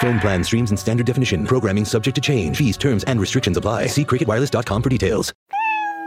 Phone 0.00 0.18
plan 0.18 0.42
streams 0.42 0.70
in 0.70 0.78
standard 0.78 1.04
definition. 1.04 1.44
Programming 1.44 1.84
subject 1.84 2.14
to 2.14 2.20
change. 2.22 2.56
Fees, 2.56 2.78
terms, 2.78 3.04
and 3.04 3.20
restrictions 3.20 3.58
apply. 3.58 3.86
See 3.86 4.04
cricketwireless.com 4.04 4.82
for 4.82 4.88
details. 4.88 5.34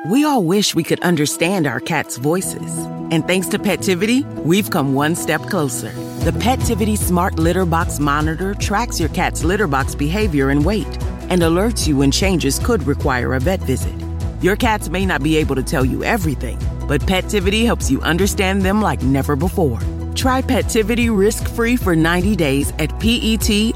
We 0.08 0.26
all 0.26 0.44
wish 0.44 0.76
we 0.76 0.84
could 0.84 1.00
understand 1.02 1.66
our 1.66 1.80
cat's 1.80 2.18
voices. 2.18 2.78
And 3.12 3.26
thanks 3.26 3.48
to 3.50 3.60
Petivity, 3.60 4.26
we've 4.44 4.70
come 4.70 4.96
one 4.96 5.16
step 5.16 5.42
closer. 5.44 5.92
The 6.26 6.32
Petivity 6.32 6.98
Smart 6.98 7.38
Litter 7.38 7.66
Box 7.66 8.00
Monitor 8.00 8.54
tracks 8.56 9.00
your 9.00 9.10
cat's 9.10 9.44
litter 9.44 9.68
box 9.68 9.96
behavior 9.96 10.50
and 10.50 10.66
weight 10.66 10.88
and 11.30 11.42
alerts 11.42 11.88
you 11.88 11.98
when 11.98 12.12
changes 12.12 12.60
could 12.60 12.84
require 12.84 13.36
a 13.36 13.40
vet 13.40 13.62
visit. 13.62 13.94
Your 14.42 14.56
cats 14.56 14.90
may 14.90 15.06
not 15.06 15.24
be 15.24 15.38
able 15.38 15.56
to 15.56 15.64
tell 15.64 15.86
you 15.86 16.04
everything, 16.04 16.58
but 16.88 17.02
Petivity 17.02 17.64
helps 17.64 17.90
you 17.90 18.02
understand 18.02 18.64
them 18.64 18.82
like 18.82 19.04
never 19.04 19.36
before. 19.36 19.80
Try 20.16 20.42
Petivity 20.42 21.16
risk-free 21.16 21.78
for 21.78 21.96
90 21.96 22.36
days 22.36 22.72
at 22.80 22.90
PETIVITY.com. 23.00 23.74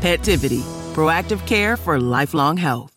Petivity, 0.00 0.62
proactive 0.94 1.46
care 1.46 1.76
for 1.76 1.98
lifelong 2.00 2.56
health. 2.56 2.93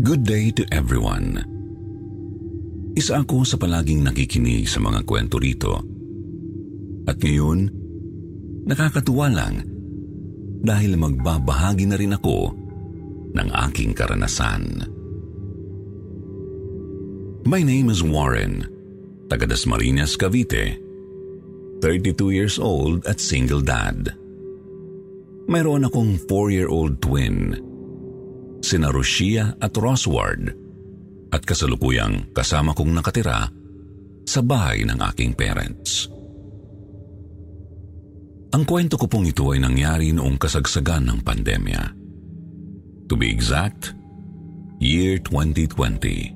Good 0.00 0.24
day 0.24 0.48
to 0.56 0.64
everyone. 0.72 1.44
Isa 2.96 3.20
ako 3.20 3.44
sa 3.44 3.60
palaging 3.60 4.00
nakikinig 4.00 4.64
sa 4.64 4.80
mga 4.80 5.04
kwento 5.04 5.36
rito. 5.36 5.76
At 7.04 7.20
ngayon, 7.20 7.68
nakakatuwa 8.64 9.28
lang 9.28 9.60
dahil 10.64 10.96
magbabahagi 10.96 11.84
na 11.84 12.00
rin 12.00 12.16
ako 12.16 12.48
ng 13.36 13.48
aking 13.68 13.92
karanasan. 13.92 14.88
My 17.44 17.60
name 17.60 17.92
is 17.92 18.00
Warren, 18.00 18.64
taga 19.28 19.44
Dasmariñas, 19.44 20.16
Cavite. 20.16 20.80
32 21.84 22.16
years 22.32 22.56
old 22.56 23.04
at 23.04 23.20
single 23.20 23.60
dad. 23.60 24.16
Mayroon 25.44 25.84
akong 25.84 26.16
4-year-old 26.24 27.04
twin 27.04 27.68
sina 28.60 28.92
Rosia 28.92 29.56
at 29.58 29.72
Rosward 29.76 30.52
at 31.30 31.42
kasalukuyang 31.44 32.32
kasama 32.34 32.74
kong 32.76 32.92
nakatira 32.94 33.48
sa 34.26 34.40
bahay 34.44 34.86
ng 34.86 34.98
aking 35.10 35.34
parents. 35.34 36.06
Ang 38.50 38.66
kwento 38.66 38.98
ko 38.98 39.06
pong 39.06 39.30
ito 39.30 39.46
ay 39.54 39.62
nangyari 39.62 40.10
noong 40.10 40.34
kasagsagan 40.34 41.06
ng 41.06 41.18
pandemya. 41.22 41.82
To 43.06 43.14
be 43.14 43.30
exact, 43.30 43.94
year 44.82 45.22
2020. 45.22 46.34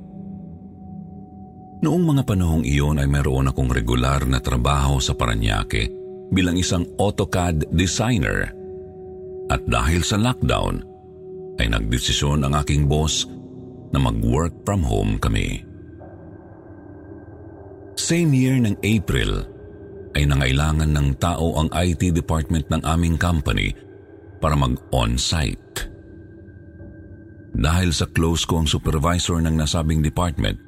Noong 1.82 2.04
mga 2.06 2.22
panahong 2.22 2.62
iyon 2.62 3.02
ay 3.02 3.10
meron 3.10 3.50
akong 3.50 3.66
regular 3.66 4.22
na 4.30 4.38
trabaho 4.38 5.02
sa 5.02 5.12
Paranaque 5.12 5.90
bilang 6.30 6.54
isang 6.54 6.86
AutoCAD 6.96 7.74
designer. 7.74 8.54
At 9.50 9.66
dahil 9.66 10.06
sa 10.06 10.16
lockdown, 10.16 10.93
ay 11.58 11.70
nagdesisyon 11.70 12.42
ang 12.42 12.54
aking 12.58 12.90
boss 12.90 13.26
na 13.94 14.02
mag-work 14.02 14.52
from 14.66 14.82
home 14.82 15.18
kami. 15.22 15.62
Same 17.94 18.34
year 18.34 18.58
ng 18.58 18.74
April 18.82 19.46
ay 20.18 20.26
nangailangan 20.26 20.90
ng 20.90 21.08
tao 21.18 21.58
ang 21.58 21.70
IT 21.70 22.10
department 22.14 22.66
ng 22.70 22.82
aming 22.82 23.14
company 23.14 23.74
para 24.42 24.58
mag-on-site. 24.58 25.90
Dahil 27.54 27.94
sa 27.94 28.10
close 28.10 28.42
ko 28.42 28.62
ang 28.62 28.68
supervisor 28.68 29.38
ng 29.38 29.54
nasabing 29.54 30.02
department, 30.02 30.58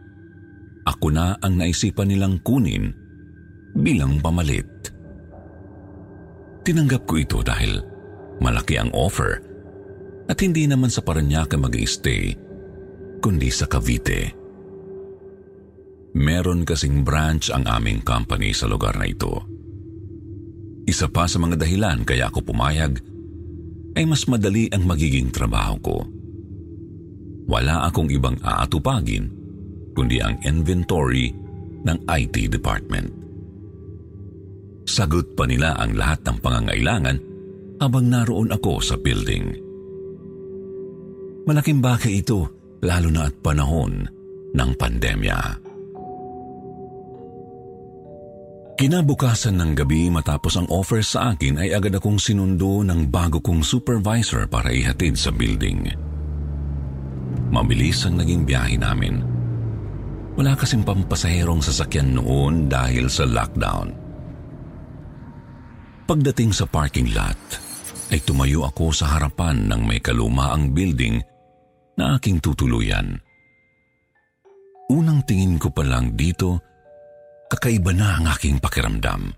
ako 0.86 1.10
na 1.10 1.34
ang 1.42 1.58
naisipan 1.58 2.14
nilang 2.14 2.38
kunin 2.46 2.94
bilang 3.74 4.22
pamalit. 4.22 4.70
Tinanggap 6.62 7.02
ko 7.10 7.14
ito 7.18 7.38
dahil 7.42 7.82
malaki 8.38 8.78
ang 8.78 8.94
offer 8.94 9.42
at 10.26 10.38
hindi 10.42 10.66
naman 10.66 10.90
sa 10.90 11.02
Paranaque 11.06 11.54
mag 11.54 11.74
stay 11.86 12.34
kundi 13.22 13.50
sa 13.50 13.66
Cavite. 13.66 14.34
Meron 16.16 16.62
kasing 16.62 17.02
branch 17.02 17.50
ang 17.50 17.66
aming 17.66 18.00
company 18.00 18.54
sa 18.54 18.70
lugar 18.70 18.94
na 18.96 19.06
ito. 19.10 19.42
Isa 20.86 21.10
pa 21.10 21.26
sa 21.26 21.42
mga 21.42 21.58
dahilan 21.58 22.06
kaya 22.06 22.30
ako 22.30 22.46
pumayag 22.46 23.02
ay 23.98 24.04
mas 24.06 24.24
madali 24.30 24.70
ang 24.70 24.86
magiging 24.86 25.34
trabaho 25.34 25.74
ko. 25.82 25.96
Wala 27.50 27.90
akong 27.90 28.14
ibang 28.14 28.38
aatupagin 28.40 29.26
kundi 29.98 30.22
ang 30.22 30.38
inventory 30.46 31.34
ng 31.82 31.98
IT 32.06 32.54
department. 32.54 33.10
Sagot 34.86 35.34
pa 35.34 35.50
nila 35.50 35.74
ang 35.74 35.98
lahat 35.98 36.22
ng 36.22 36.38
pangangailangan 36.38 37.18
habang 37.82 38.06
naroon 38.06 38.54
ako 38.54 38.78
sa 38.78 38.94
building. 38.94 39.65
Malaking 41.46 41.78
bagay 41.78 42.26
ito, 42.26 42.50
lalo 42.82 43.06
na 43.06 43.30
at 43.30 43.34
panahon 43.38 44.02
ng 44.50 44.70
pandemya. 44.74 45.38
Kinabukasan 48.74 49.54
ng 49.54 49.72
gabi 49.78 50.10
matapos 50.10 50.58
ang 50.58 50.66
offer 50.74 51.06
sa 51.06 51.32
akin 51.32 51.62
ay 51.62 51.70
agad 51.70 51.94
akong 51.94 52.18
sinundo 52.18 52.82
ng 52.82 53.06
bago 53.06 53.38
kong 53.38 53.62
supervisor 53.62 54.50
para 54.50 54.74
ihatid 54.74 55.14
sa 55.14 55.30
building. 55.30 55.86
Mabilis 57.54 58.02
ang 58.10 58.18
naging 58.18 58.42
biyahe 58.42 58.74
namin. 58.74 59.22
Wala 60.34 60.58
kasing 60.58 60.82
pampasaherong 60.82 61.62
sasakyan 61.62 62.18
noon 62.18 62.66
dahil 62.66 63.06
sa 63.06 63.22
lockdown. 63.22 63.94
Pagdating 66.10 66.50
sa 66.50 66.66
parking 66.66 67.14
lot, 67.14 67.38
ay 68.10 68.18
tumayo 68.26 68.66
ako 68.66 68.90
sa 68.90 69.14
harapan 69.14 69.70
ng 69.70 69.82
may 69.86 70.02
kalumaang 70.02 70.74
building 70.74 71.22
na 71.96 72.20
aking 72.20 72.38
tutuluyan. 72.44 73.16
Unang 74.92 75.26
tingin 75.26 75.58
ko 75.58 75.72
pa 75.72 75.82
lang 75.82 76.14
dito, 76.14 76.62
kakaiba 77.50 77.90
na 77.90 78.20
ang 78.20 78.30
aking 78.30 78.62
pakiramdam. 78.62 79.34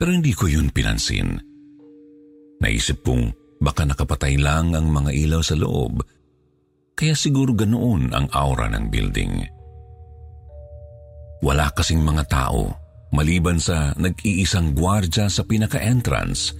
Pero 0.00 0.10
hindi 0.10 0.32
ko 0.34 0.50
yun 0.50 0.72
pinansin. 0.72 1.38
Naisip 2.58 3.04
kong 3.04 3.30
baka 3.60 3.84
nakapatay 3.86 4.40
lang 4.40 4.72
ang 4.74 4.88
mga 4.88 5.12
ilaw 5.12 5.44
sa 5.44 5.54
loob, 5.54 6.00
kaya 6.96 7.14
siguro 7.14 7.52
ganoon 7.54 8.10
ang 8.16 8.26
aura 8.32 8.66
ng 8.72 8.88
building. 8.88 9.34
Wala 11.40 11.72
kasing 11.72 12.02
mga 12.02 12.24
tao 12.28 12.76
maliban 13.10 13.60
sa 13.60 13.92
nag-iisang 13.96 14.76
gwardya 14.76 15.28
sa 15.28 15.42
pinaka-entrance 15.44 16.52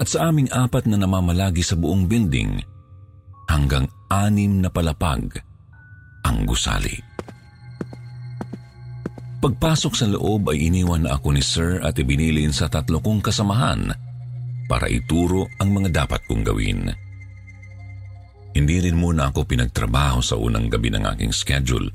at 0.00 0.06
sa 0.10 0.28
aming 0.28 0.50
apat 0.52 0.90
na 0.90 0.98
namamalagi 0.98 1.62
sa 1.62 1.76
buong 1.76 2.08
building– 2.08 2.58
hanggang 3.48 3.88
anim 4.08 4.62
na 4.62 4.70
palapag 4.70 5.40
ang 6.24 6.48
gusali. 6.48 6.96
Pagpasok 9.44 9.92
sa 9.92 10.08
loob 10.08 10.48
ay 10.48 10.72
iniwan 10.72 11.04
na 11.04 11.20
ako 11.20 11.36
ni 11.36 11.44
Sir 11.44 11.84
at 11.84 12.00
ibinilin 12.00 12.48
sa 12.48 12.64
tatlo 12.64 13.04
kong 13.04 13.20
kasamahan 13.20 13.92
para 14.64 14.88
ituro 14.88 15.44
ang 15.60 15.76
mga 15.76 16.04
dapat 16.04 16.24
kong 16.24 16.40
gawin. 16.40 16.88
Hindi 18.56 18.76
rin 18.80 18.96
muna 18.96 19.28
ako 19.28 19.44
pinagtrabaho 19.44 20.24
sa 20.24 20.40
unang 20.40 20.72
gabi 20.72 20.88
ng 20.94 21.04
aking 21.12 21.34
schedule. 21.34 21.92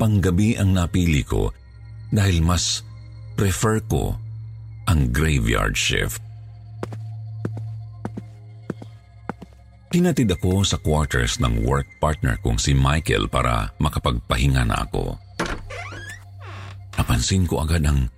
Panggabi 0.00 0.56
ang 0.56 0.72
napili 0.72 1.20
ko 1.20 1.52
dahil 2.08 2.40
mas 2.40 2.80
prefer 3.36 3.84
ko 3.84 4.16
ang 4.88 5.12
graveyard 5.12 5.76
shift. 5.76 6.24
Hinatid 9.94 10.26
ako 10.26 10.66
sa 10.66 10.74
quarters 10.82 11.38
ng 11.38 11.62
work 11.62 11.86
partner 12.02 12.34
kong 12.42 12.58
si 12.58 12.74
Michael 12.74 13.30
para 13.30 13.70
makapagpahinga 13.78 14.66
na 14.66 14.82
ako. 14.82 15.14
Napansin 16.98 17.46
ko 17.46 17.62
agad 17.62 17.86
ang 17.86 18.10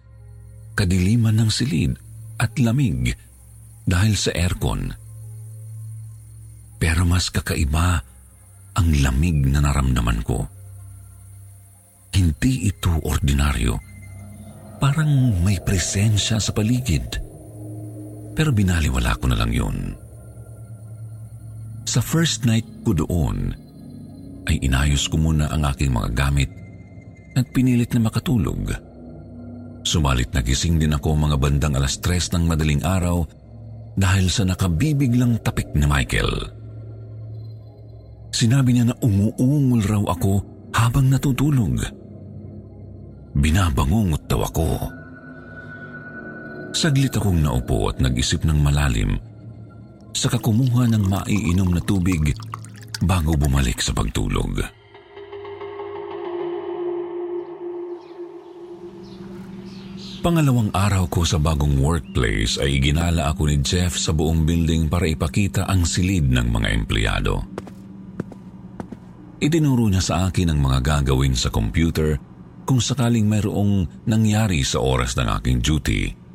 kadiliman 0.72 1.36
ng 1.36 1.52
silid 1.52 1.92
at 2.40 2.56
lamig 2.56 3.12
dahil 3.84 4.16
sa 4.16 4.32
aircon. 4.32 4.96
Pero 6.80 7.04
mas 7.04 7.28
kakaiba 7.28 8.00
ang 8.72 8.88
lamig 9.04 9.44
na 9.44 9.60
naramdaman 9.60 10.24
ko. 10.24 10.48
Hindi 12.16 12.72
ito 12.72 13.04
ordinaryo. 13.04 13.76
Parang 14.80 15.44
may 15.44 15.60
presensya 15.60 16.40
sa 16.40 16.56
paligid. 16.56 17.20
Pero 18.32 18.48
binaliwala 18.48 19.12
ko 19.20 19.28
na 19.28 19.36
lang 19.36 19.52
yun. 19.52 20.05
Sa 21.86 22.02
first 22.02 22.42
night 22.42 22.66
ko 22.82 22.98
doon, 22.98 23.54
ay 24.50 24.58
inayos 24.58 25.06
ko 25.06 25.18
muna 25.22 25.46
ang 25.50 25.62
aking 25.70 25.94
mga 25.94 26.10
gamit 26.18 26.50
at 27.38 27.46
pinilit 27.54 27.94
na 27.94 28.10
makatulog. 28.10 28.74
Sumalit 29.86 30.34
nagising 30.34 30.82
din 30.82 30.94
ako 30.98 31.14
mga 31.14 31.38
bandang 31.38 31.78
alas 31.78 32.02
tres 32.02 32.34
ng 32.34 32.42
madaling 32.42 32.82
araw 32.82 33.22
dahil 33.94 34.26
sa 34.26 34.42
nakabibiglang 34.42 35.38
tapik 35.46 35.70
ni 35.78 35.86
Michael. 35.86 36.50
Sinabi 38.34 38.76
niya 38.76 38.90
na 38.90 38.96
umuungol 39.00 39.82
raw 39.86 40.02
ako 40.10 40.32
habang 40.74 41.06
natutulog. 41.06 41.80
Binabangungot 43.38 44.26
daw 44.26 44.42
ako. 44.42 44.68
Saglit 46.76 47.14
akong 47.14 47.40
naupo 47.40 47.88
at 47.88 48.02
nag-isip 48.02 48.44
ng 48.44 48.58
malalim 48.60 49.16
saka 50.16 50.40
kumuha 50.40 50.88
ng 50.88 51.04
maiinom 51.04 51.76
na 51.76 51.84
tubig 51.84 52.32
bago 53.04 53.36
bumalik 53.36 53.84
sa 53.84 53.92
pagtulog. 53.92 54.64
Pangalawang 60.24 60.74
araw 60.74 61.06
ko 61.06 61.22
sa 61.22 61.38
bagong 61.38 61.78
workplace 61.78 62.58
ay 62.58 62.82
ginala 62.82 63.30
ako 63.30 63.46
ni 63.46 63.62
Jeff 63.62 63.94
sa 63.94 64.10
buong 64.10 64.42
building 64.42 64.90
para 64.90 65.06
ipakita 65.06 65.70
ang 65.70 65.86
silid 65.86 66.26
ng 66.26 66.50
mga 66.50 66.68
empleyado. 66.74 67.46
Itinuro 69.38 69.86
niya 69.86 70.02
sa 70.02 70.26
akin 70.26 70.50
ang 70.50 70.58
mga 70.58 70.82
gagawin 70.82 71.38
sa 71.38 71.52
computer 71.52 72.18
kung 72.66 72.82
sakaling 72.82 73.30
mayroong 73.30 73.86
nangyari 74.10 74.66
sa 74.66 74.82
oras 74.82 75.14
ng 75.14 75.30
aking 75.38 75.62
duty. 75.62 76.25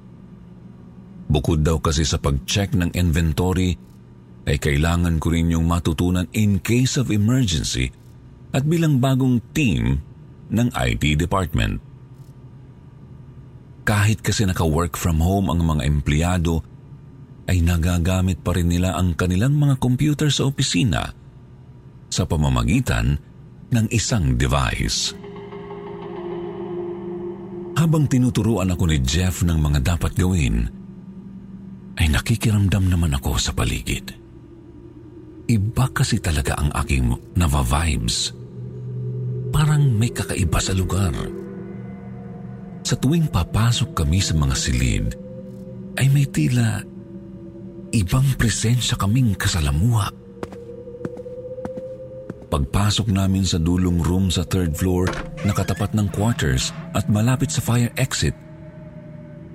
Bukod 1.32 1.64
daw 1.64 1.80
kasi 1.80 2.04
sa 2.04 2.20
pag-check 2.20 2.76
ng 2.76 2.92
inventory, 2.92 3.80
ay 4.44 4.60
kailangan 4.60 5.16
ko 5.16 5.32
rin 5.32 5.54
yung 5.56 5.64
matutunan 5.64 6.28
in 6.36 6.60
case 6.60 7.00
of 7.00 7.08
emergency 7.08 7.88
at 8.52 8.68
bilang 8.68 9.00
bagong 9.00 9.40
team 9.56 10.04
ng 10.52 10.68
IT 10.76 11.16
department. 11.16 11.80
Kahit 13.88 14.20
kasi 14.20 14.44
naka-work 14.44 15.00
from 15.00 15.24
home 15.24 15.48
ang 15.48 15.64
mga 15.64 15.88
empleyado, 15.88 16.68
ay 17.48 17.64
nagagamit 17.64 18.44
pa 18.44 18.52
rin 18.52 18.68
nila 18.68 19.00
ang 19.00 19.16
kanilang 19.16 19.56
mga 19.56 19.80
computer 19.80 20.28
sa 20.28 20.52
opisina 20.52 21.16
sa 22.12 22.28
pamamagitan 22.28 23.16
ng 23.72 23.86
isang 23.88 24.36
device. 24.36 25.16
Habang 27.80 28.06
tinuturuan 28.06 28.70
ako 28.70 28.84
ni 28.92 29.00
Jeff 29.00 29.42
ng 29.48 29.58
mga 29.58 29.96
dapat 29.96 30.14
gawin, 30.14 30.81
ay 32.02 32.10
nakikiramdam 32.10 32.90
naman 32.90 33.14
ako 33.14 33.38
sa 33.38 33.54
paligid. 33.54 34.10
Iba 35.46 35.86
kasi 35.94 36.18
talaga 36.18 36.58
ang 36.58 36.74
aking 36.82 37.14
nava-vibes. 37.38 38.34
Parang 39.54 39.86
may 39.86 40.10
kakaiba 40.10 40.58
sa 40.58 40.74
lugar. 40.74 41.14
Sa 42.82 42.98
tuwing 42.98 43.30
papasok 43.30 43.94
kami 43.94 44.18
sa 44.18 44.34
mga 44.34 44.56
silid, 44.58 45.14
ay 46.02 46.10
may 46.10 46.26
tila 46.26 46.82
ibang 47.94 48.26
presensya 48.34 48.98
kaming 48.98 49.38
kasalamuha. 49.38 50.10
Pagpasok 52.50 53.14
namin 53.14 53.46
sa 53.46 53.62
dulong 53.62 54.02
room 54.02 54.34
sa 54.34 54.42
third 54.42 54.74
floor, 54.74 55.06
nakatapat 55.46 55.94
ng 55.94 56.10
quarters 56.10 56.74
at 56.98 57.06
malapit 57.08 57.54
sa 57.54 57.62
fire 57.62 57.94
exit, 57.96 58.34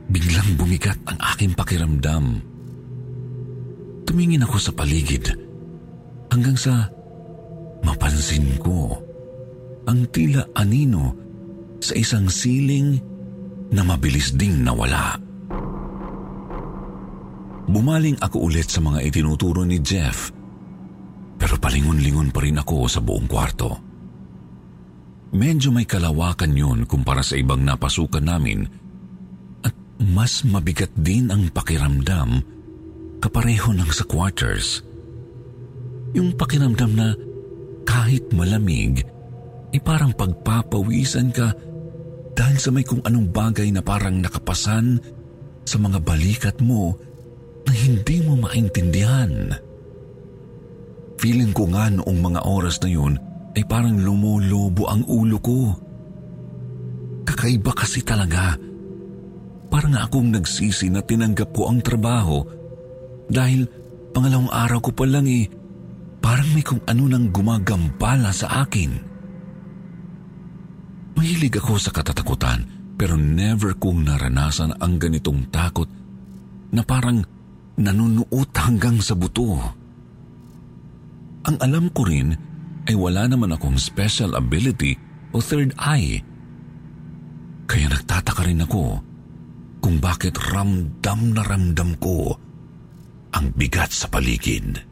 Biglang 0.07 0.55
bumigat 0.55 0.99
ang 1.11 1.19
aking 1.35 1.59
pakiramdam. 1.59 2.39
Tumingin 4.07 4.47
ako 4.47 4.57
sa 4.63 4.71
paligid 4.71 5.35
hanggang 6.31 6.55
sa 6.55 6.87
mapansin 7.83 8.55
ko 8.63 8.95
ang 9.87 10.07
tila 10.15 10.47
anino 10.55 11.15
sa 11.83 11.99
isang 11.99 12.31
siling 12.31 13.03
na 13.75 13.83
mabilis 13.83 14.31
ding 14.39 14.63
nawala. 14.63 15.19
Bumaling 17.67 18.23
ako 18.23 18.47
ulit 18.47 18.71
sa 18.71 18.79
mga 18.79 19.03
itinuturo 19.11 19.67
ni 19.67 19.83
Jeff 19.83 20.31
pero 21.35 21.59
palingon-lingon 21.59 22.31
pa 22.31 22.47
rin 22.47 22.63
ako 22.63 22.87
sa 22.87 23.03
buong 23.03 23.27
kwarto. 23.27 23.71
Medyo 25.35 25.75
may 25.75 25.85
kalawakan 25.85 26.55
yun 26.55 26.79
kumpara 26.87 27.27
sa 27.27 27.35
ibang 27.35 27.67
napasukan 27.67 28.23
namin 28.23 28.86
mas 30.01 30.45
mabigat 30.45 30.93
din 30.97 31.33
ang 31.33 31.49
pakiramdam 31.49 32.45
kapareho 33.21 33.73
ng 33.73 33.91
sa 33.91 34.05
quarters. 34.05 34.85
Yung 36.13 36.37
pakiramdam 36.37 36.93
na 36.95 37.13
kahit 37.87 38.29
malamig, 38.33 39.05
ay 39.73 39.81
parang 39.83 40.15
pagpapawisan 40.15 41.35
ka 41.35 41.53
dahil 42.37 42.59
sa 42.61 42.71
may 42.71 42.85
kung 42.85 43.03
anong 43.03 43.33
bagay 43.33 43.69
na 43.73 43.81
parang 43.81 44.21
nakapasan 44.21 45.01
sa 45.67 45.77
mga 45.81 45.99
balikat 46.05 46.57
mo 46.63 46.95
na 47.67 47.73
hindi 47.75 48.23
mo 48.23 48.39
maintindihan. 48.39 49.53
Feeling 51.17 51.51
ko 51.57 51.67
nga 51.73 51.89
noong 51.91 52.19
mga 52.21 52.41
oras 52.45 52.79
na 52.85 52.91
yun 52.93 53.17
ay 53.57 53.65
parang 53.65 53.97
lumolobo 53.99 54.87
ang 54.87 55.03
ulo 55.09 55.39
ko. 55.41 55.61
Kakaiba 57.27 57.73
kasi 57.73 58.05
talaga 58.05 58.55
Parang 59.77 59.93
akong 59.93 60.33
nagsisi 60.33 60.89
na 60.89 61.05
tinanggap 61.05 61.53
ko 61.53 61.69
ang 61.69 61.85
trabaho 61.85 62.41
dahil 63.29 63.69
pangalawang 64.17 64.49
araw 64.49 64.81
ko 64.81 64.97
pa 64.97 65.05
lang 65.05 65.29
eh, 65.29 65.45
parang 66.17 66.49
may 66.57 66.65
kung 66.65 66.81
ano 66.89 67.05
nang 67.05 67.29
gumagambala 67.29 68.33
sa 68.33 68.65
akin. 68.65 68.97
Mahilig 71.13 71.61
ako 71.61 71.77
sa 71.77 71.93
katatakutan 71.93 72.65
pero 72.97 73.21
never 73.21 73.77
kong 73.77 74.09
naranasan 74.09 74.73
ang 74.81 74.97
ganitong 74.97 75.45
takot 75.53 75.93
na 76.73 76.81
parang 76.81 77.21
nanunuot 77.77 78.57
hanggang 78.57 78.97
sa 79.05 79.13
buto. 79.13 79.61
Ang 81.53 81.57
alam 81.61 81.93
ko 81.93 82.09
rin 82.09 82.33
ay 82.89 82.97
wala 82.97 83.29
naman 83.29 83.53
akong 83.53 83.77
special 83.77 84.41
ability 84.41 84.97
o 85.37 85.45
third 85.45 85.77
eye. 85.77 86.25
Kaya 87.69 87.93
nagtataka 87.93 88.41
rin 88.49 88.65
ako 88.65 89.16
kung 89.87 90.03
bakit 90.03 90.35
ramdam 90.51 91.31
na 91.31 91.47
ramdam 91.47 91.95
ko 92.03 92.35
ang 93.31 93.55
bigat 93.55 93.95
sa 93.95 94.11
paligid. 94.11 94.83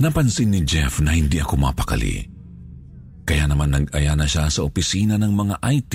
Napansin 0.00 0.56
ni 0.56 0.64
Jeff 0.64 1.04
na 1.04 1.12
hindi 1.12 1.36
ako 1.36 1.60
mapakali. 1.60 2.24
Kaya 3.28 3.44
naman 3.44 3.76
nag-aya 3.76 4.16
na 4.16 4.24
siya 4.24 4.48
sa 4.48 4.64
opisina 4.64 5.20
ng 5.20 5.36
mga 5.36 5.60
IT 5.68 5.94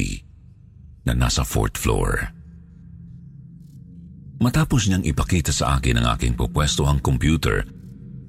na 1.09 1.17
nasa 1.17 1.41
fourth 1.41 1.81
floor. 1.81 2.29
Matapos 4.37 4.85
niyang 4.85 5.01
ipakita 5.09 5.49
sa 5.49 5.81
akin 5.81 5.97
ang 5.97 6.13
aking 6.13 6.37
pupwestuhang 6.37 7.01
computer 7.01 7.65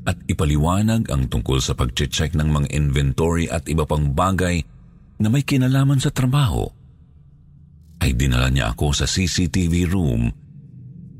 at 0.08 0.16
ipaliwanag 0.32 1.04
ang 1.12 1.28
tungkol 1.28 1.60
sa 1.60 1.76
pag-check 1.76 2.32
ng 2.32 2.48
mga 2.48 2.72
inventory 2.72 3.52
at 3.52 3.68
iba 3.68 3.84
pang 3.84 4.08
bagay 4.16 4.64
na 5.20 5.28
may 5.28 5.44
kinalaman 5.44 6.00
sa 6.00 6.08
trabaho, 6.08 6.64
ay 8.02 8.18
dinala 8.18 8.50
niya 8.50 8.74
ako 8.74 8.90
sa 8.90 9.06
CCTV 9.06 9.86
room 9.86 10.26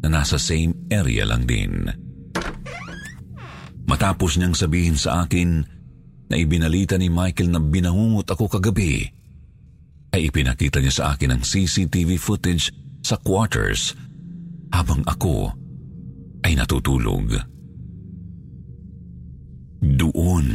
na 0.02 0.08
nasa 0.10 0.34
same 0.34 0.90
area 0.90 1.22
lang 1.22 1.46
din. 1.46 1.86
Matapos 3.86 4.34
niyang 4.34 4.58
sabihin 4.58 4.98
sa 4.98 5.22
akin 5.22 5.62
na 6.26 6.34
ibinalita 6.34 6.98
ni 6.98 7.06
Michael 7.06 7.54
na 7.54 7.62
binangungot 7.62 8.26
ako 8.34 8.58
kagabi, 8.58 9.06
ay 10.12 10.28
ipinakita 10.28 10.82
niya 10.82 10.92
sa 10.92 11.04
akin 11.14 11.38
ang 11.38 11.42
CCTV 11.46 12.18
footage 12.18 12.74
sa 13.00 13.14
quarters 13.22 13.94
habang 14.74 15.06
ako 15.06 15.54
ay 16.42 16.58
natutulog. 16.58 17.38
Doon 19.82 20.46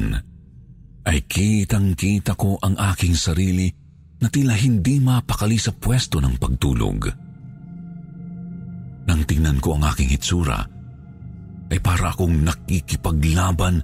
ay 1.08 1.24
kitang-kita 1.24 2.36
ko 2.36 2.60
ang 2.60 2.76
aking 2.76 3.16
sarili 3.16 3.72
na 4.18 4.28
tila 4.30 4.58
hindi 4.58 4.98
mapakali 4.98 5.62
sa 5.62 5.74
pwesto 5.74 6.18
ng 6.18 6.36
pagtulog. 6.42 7.00
Nang 9.08 9.22
tingnan 9.24 9.62
ko 9.62 9.78
ang 9.78 9.88
aking 9.88 10.10
hitsura, 10.18 10.60
ay 11.68 11.80
para 11.84 12.12
akong 12.12 12.48
nakikipaglaban 12.48 13.84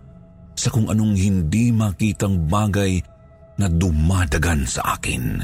sa 0.56 0.72
kung 0.72 0.88
anong 0.90 1.14
hindi 1.16 1.70
makitang 1.70 2.48
bagay 2.48 3.00
na 3.60 3.68
dumadagan 3.70 4.66
sa 4.66 4.98
akin. 4.98 5.44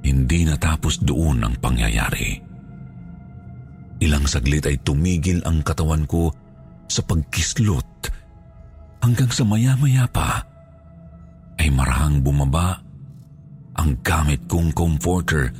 Hindi 0.00 0.40
natapos 0.48 1.04
doon 1.04 1.44
ang 1.44 1.54
pangyayari. 1.60 2.40
Ilang 3.98 4.24
saglit 4.30 4.64
ay 4.64 4.78
tumigil 4.80 5.42
ang 5.42 5.60
katawan 5.66 6.06
ko 6.06 6.30
sa 6.88 7.02
pagkislot 7.04 8.08
hanggang 9.04 9.28
sa 9.28 9.42
maya-maya 9.44 10.06
pa 10.08 10.47
ay 11.58 11.68
marahang 11.74 12.22
bumaba 12.22 12.78
ang 13.78 13.94
gamit 14.02 14.46
kong 14.50 14.74
comforter 14.74 15.50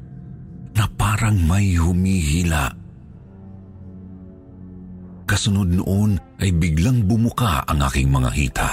na 0.74 0.86
parang 0.98 1.38
may 1.46 1.74
humihila. 1.78 2.70
Kasunod 5.28 5.70
noon 5.70 6.18
ay 6.40 6.50
biglang 6.56 7.04
bumuka 7.04 7.62
ang 7.68 7.84
aking 7.84 8.08
mga 8.08 8.30
hita. 8.32 8.70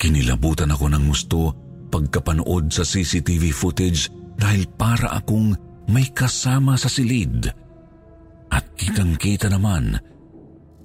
Kinilabutan 0.00 0.74
ako 0.74 0.90
ng 0.90 1.04
gusto 1.06 1.40
pagkapanood 1.92 2.72
sa 2.72 2.82
CCTV 2.82 3.54
footage 3.54 4.10
dahil 4.34 4.66
para 4.74 5.14
akong 5.14 5.54
may 5.86 6.10
kasama 6.10 6.74
sa 6.74 6.90
silid. 6.90 7.46
At 8.50 8.64
kitang-kita 8.74 9.46
naman 9.46 9.96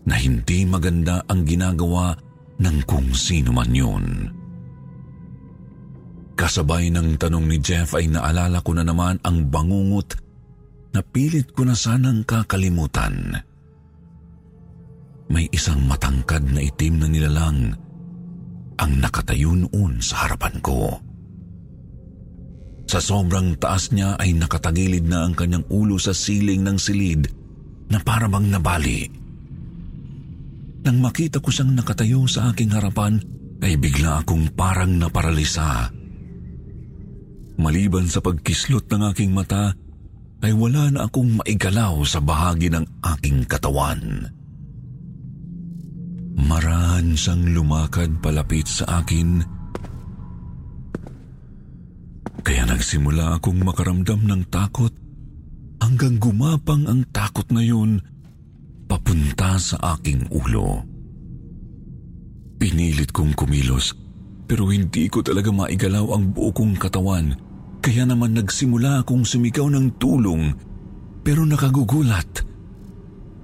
na 0.08 0.15
hindi 0.15 0.63
maganda 0.63 1.25
ang 1.25 1.44
ginagawa 1.44 2.15
ng 2.58 2.78
kung 2.90 3.14
sino 3.14 3.54
man 3.54 3.72
yun. 3.74 4.06
Kasabay 6.38 6.94
ng 6.94 7.18
tanong 7.18 7.50
ni 7.50 7.58
Jeff 7.58 7.98
ay 7.98 8.14
naalala 8.14 8.62
ko 8.62 8.78
na 8.78 8.86
naman 8.86 9.18
ang 9.26 9.50
bangungot 9.50 10.14
na 10.94 11.02
pilit 11.02 11.50
ko 11.54 11.66
na 11.66 11.74
sanang 11.74 12.22
kakalimutan. 12.26 13.42
May 15.28 15.50
isang 15.50 15.84
matangkad 15.90 16.46
na 16.46 16.62
itim 16.62 17.02
na 17.02 17.08
nilalang 17.10 17.74
ang 18.78 18.92
nakatayo 19.02 19.58
noon 19.58 19.98
sa 20.00 20.26
harapan 20.30 20.56
ko. 20.62 21.02
Sa 22.88 23.04
sobrang 23.04 23.60
taas 23.60 23.92
niya 23.92 24.16
ay 24.16 24.32
nakatagilid 24.38 25.04
na 25.10 25.28
ang 25.28 25.36
kanyang 25.36 25.68
ulo 25.68 26.00
sa 26.00 26.16
siling 26.16 26.64
ng 26.64 26.78
silid 26.80 27.28
na 27.92 28.00
parabang 28.00 28.48
nabali. 28.48 29.27
Nang 30.88 31.03
makita 31.03 31.44
ko 31.44 31.51
siyang 31.51 31.75
nakatayo 31.75 32.24
sa 32.32 32.56
aking 32.56 32.72
harapan, 32.72 33.20
ay 33.60 33.75
bigla 33.75 34.24
akong 34.24 34.56
parang 34.56 34.96
naparalisa. 34.96 35.91
Maliban 37.60 38.08
sa 38.08 38.24
pagkislot 38.24 38.88
ng 38.88 39.03
aking 39.12 39.36
mata, 39.36 39.75
ay 40.39 40.56
wala 40.56 40.88
na 40.88 41.12
akong 41.12 41.44
maigalaw 41.44 42.00
sa 42.08 42.24
bahagi 42.24 42.72
ng 42.72 43.03
aking 43.03 43.44
katawan. 43.51 44.32
Marahan 46.39 47.20
siyang 47.20 47.51
lumakad 47.51 48.24
palapit 48.24 48.72
sa 48.72 49.03
akin. 49.03 49.44
Kaya 52.48 52.63
nagsimula 52.63 53.36
akong 53.36 53.60
makaramdam 53.60 54.24
ng 54.24 54.48
takot 54.48 54.96
hanggang 55.84 56.15
gumapang 56.15 56.88
ang 56.88 57.03
takot 57.12 57.51
na 57.51 57.60
yun 57.60 58.00
papunta 58.88 59.60
sa 59.60 59.77
aking 60.00 60.32
ulo. 60.32 60.82
Pinilit 62.58 63.13
kong 63.13 63.38
kumilos 63.38 63.94
pero 64.48 64.72
hindi 64.72 65.12
ko 65.12 65.22
talaga 65.22 65.51
maigalaw 65.51 66.15
ang 66.15 66.32
buo 66.32 66.50
kong 66.56 66.79
katawan 66.79 67.36
kaya 67.84 68.08
naman 68.08 68.34
nagsimula 68.34 69.03
akong 69.03 69.27
sumigaw 69.27 69.67
ng 69.70 70.00
tulong 70.00 70.56
pero 71.22 71.44
nakagugulat 71.44 72.48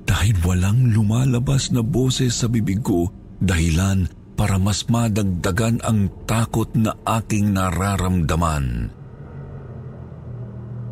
dahil 0.07 0.35
walang 0.47 0.95
lumalabas 0.95 1.69
na 1.75 1.83
boses 1.83 2.39
sa 2.39 2.47
bibig 2.47 2.79
ko 2.79 3.12
dahilan 3.43 4.07
para 4.33 4.57
mas 4.57 4.88
madagdagan 4.88 5.83
ang 5.83 6.09
takot 6.25 6.67
na 6.73 6.95
aking 7.05 7.53
nararamdaman. 7.53 8.89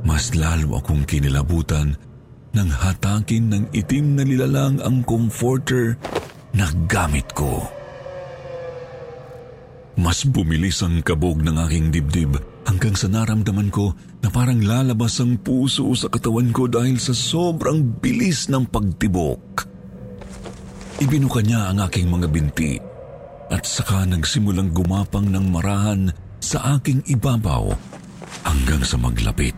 Mas 0.01 0.33
lalo 0.33 0.77
akong 0.81 1.05
kinilabutan 1.05 1.95
nang 2.51 2.67
hatakin 2.67 3.47
ng 3.51 3.63
itim 3.71 4.19
na 4.19 4.23
nilalang 4.27 4.83
ang 4.83 5.03
comforter 5.07 5.95
na 6.51 6.67
gamit 6.87 7.31
ko. 7.31 7.63
Mas 9.95 10.23
bumilis 10.23 10.83
ang 10.83 11.03
kabog 11.03 11.43
ng 11.43 11.55
aking 11.67 11.91
dibdib 11.91 12.39
hanggang 12.65 12.95
sa 12.95 13.11
naramdaman 13.11 13.69
ko 13.71 13.91
na 14.23 14.31
parang 14.31 14.63
lalabas 14.63 15.19
ang 15.19 15.39
puso 15.39 15.91
sa 15.93 16.07
katawan 16.07 16.49
ko 16.55 16.67
dahil 16.67 16.95
sa 16.97 17.11
sobrang 17.11 17.83
bilis 17.99 18.47
ng 18.47 18.67
pagtibok. 18.67 19.67
Ibinuka 21.01 21.41
niya 21.41 21.73
ang 21.73 21.81
aking 21.81 22.07
mga 22.07 22.27
binti 22.29 22.77
at 23.51 23.67
saka 23.67 24.07
nagsimulang 24.07 24.71
gumapang 24.71 25.27
ng 25.27 25.45
marahan 25.51 26.13
sa 26.39 26.79
aking 26.79 27.03
ibabaw 27.09 27.73
hanggang 28.47 28.81
sa 28.85 28.95
maglapit 28.95 29.57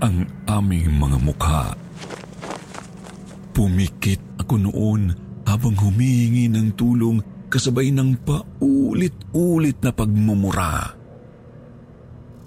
ang 0.00 0.26
aming 0.46 0.90
mga 0.96 1.18
mukha. 1.22 1.87
Pumikit 3.58 4.38
ako 4.38 4.54
noon 4.54 5.10
habang 5.42 5.74
humihingi 5.74 6.46
ng 6.46 6.78
tulong 6.78 7.18
kasabay 7.50 7.90
ng 7.90 8.22
paulit-ulit 8.22 9.82
na 9.82 9.90
pagmumura. 9.90 10.94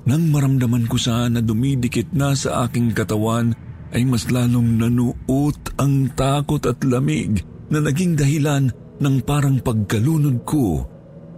Nang 0.07 0.31
maramdaman 0.31 0.87
ko 0.87 0.95
sa 0.95 1.27
na 1.27 1.43
dumidikit 1.43 2.15
na 2.15 2.31
sa 2.31 2.63
aking 2.63 2.95
katawan, 2.95 3.51
ay 3.91 4.07
mas 4.07 4.31
lalong 4.31 4.79
nanuot 4.79 5.75
ang 5.75 6.15
takot 6.15 6.63
at 6.63 6.79
lamig 6.87 7.43
na 7.67 7.83
naging 7.83 8.15
dahilan 8.15 8.71
ng 9.03 9.15
parang 9.27 9.59
pagkalunod 9.59 10.47
ko 10.47 10.87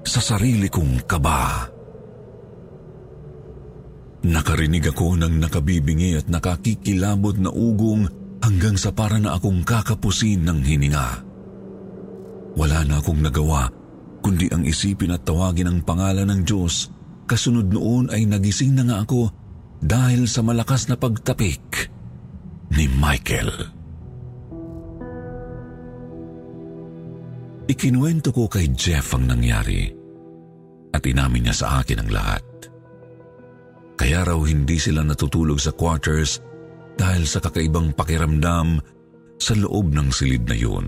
sa 0.05 0.21
sarili 0.21 0.69
kong 0.69 1.09
kaba. 1.09 1.65
Nakarinig 4.21 4.85
ako 4.93 5.17
ng 5.17 5.33
nakabibingi 5.41 6.13
at 6.13 6.29
nakakikilabot 6.29 7.41
na 7.41 7.49
ugong 7.49 8.22
hanggang 8.43 8.75
sa 8.75 8.91
para 8.91 9.15
na 9.17 9.39
akong 9.39 9.63
kakapusin 9.63 10.43
ng 10.43 10.59
hininga. 10.59 11.23
Wala 12.59 12.83
na 12.83 12.99
akong 12.99 13.23
nagawa 13.23 13.71
kundi 14.19 14.51
ang 14.51 14.67
isipin 14.67 15.15
at 15.15 15.23
tawagin 15.23 15.67
ang 15.71 15.79
pangalan 15.83 16.27
ng 16.27 16.41
Diyos 16.43 16.93
Kasunod 17.23 17.71
noon 17.71 18.11
ay 18.11 18.27
nagising 18.27 18.75
na 18.75 18.83
nga 18.83 18.97
ako 19.07 19.31
dahil 19.79 20.27
sa 20.27 20.43
malakas 20.43 20.91
na 20.91 20.99
pagtapik 20.99 21.89
ni 22.75 22.87
Michael. 22.91 23.51
Ikinuwento 27.63 28.35
ko 28.35 28.51
kay 28.51 28.75
Jeff 28.75 29.15
ang 29.15 29.31
nangyari 29.31 29.87
at 30.91 31.03
inamin 31.07 31.47
niya 31.47 31.55
sa 31.55 31.67
akin 31.79 32.03
ang 32.03 32.09
lahat. 32.11 32.43
Kaya 33.95 34.27
raw 34.27 34.39
hindi 34.43 34.75
sila 34.75 34.99
natutulog 34.99 35.63
sa 35.63 35.71
quarters 35.71 36.43
dahil 36.95 37.23
sa 37.25 37.41
kakaibang 37.41 37.93
pakiramdam 37.93 38.81
sa 39.41 39.53
loob 39.57 39.91
ng 39.91 40.09
silid 40.13 40.45
na 40.47 40.55
yun. 40.55 40.87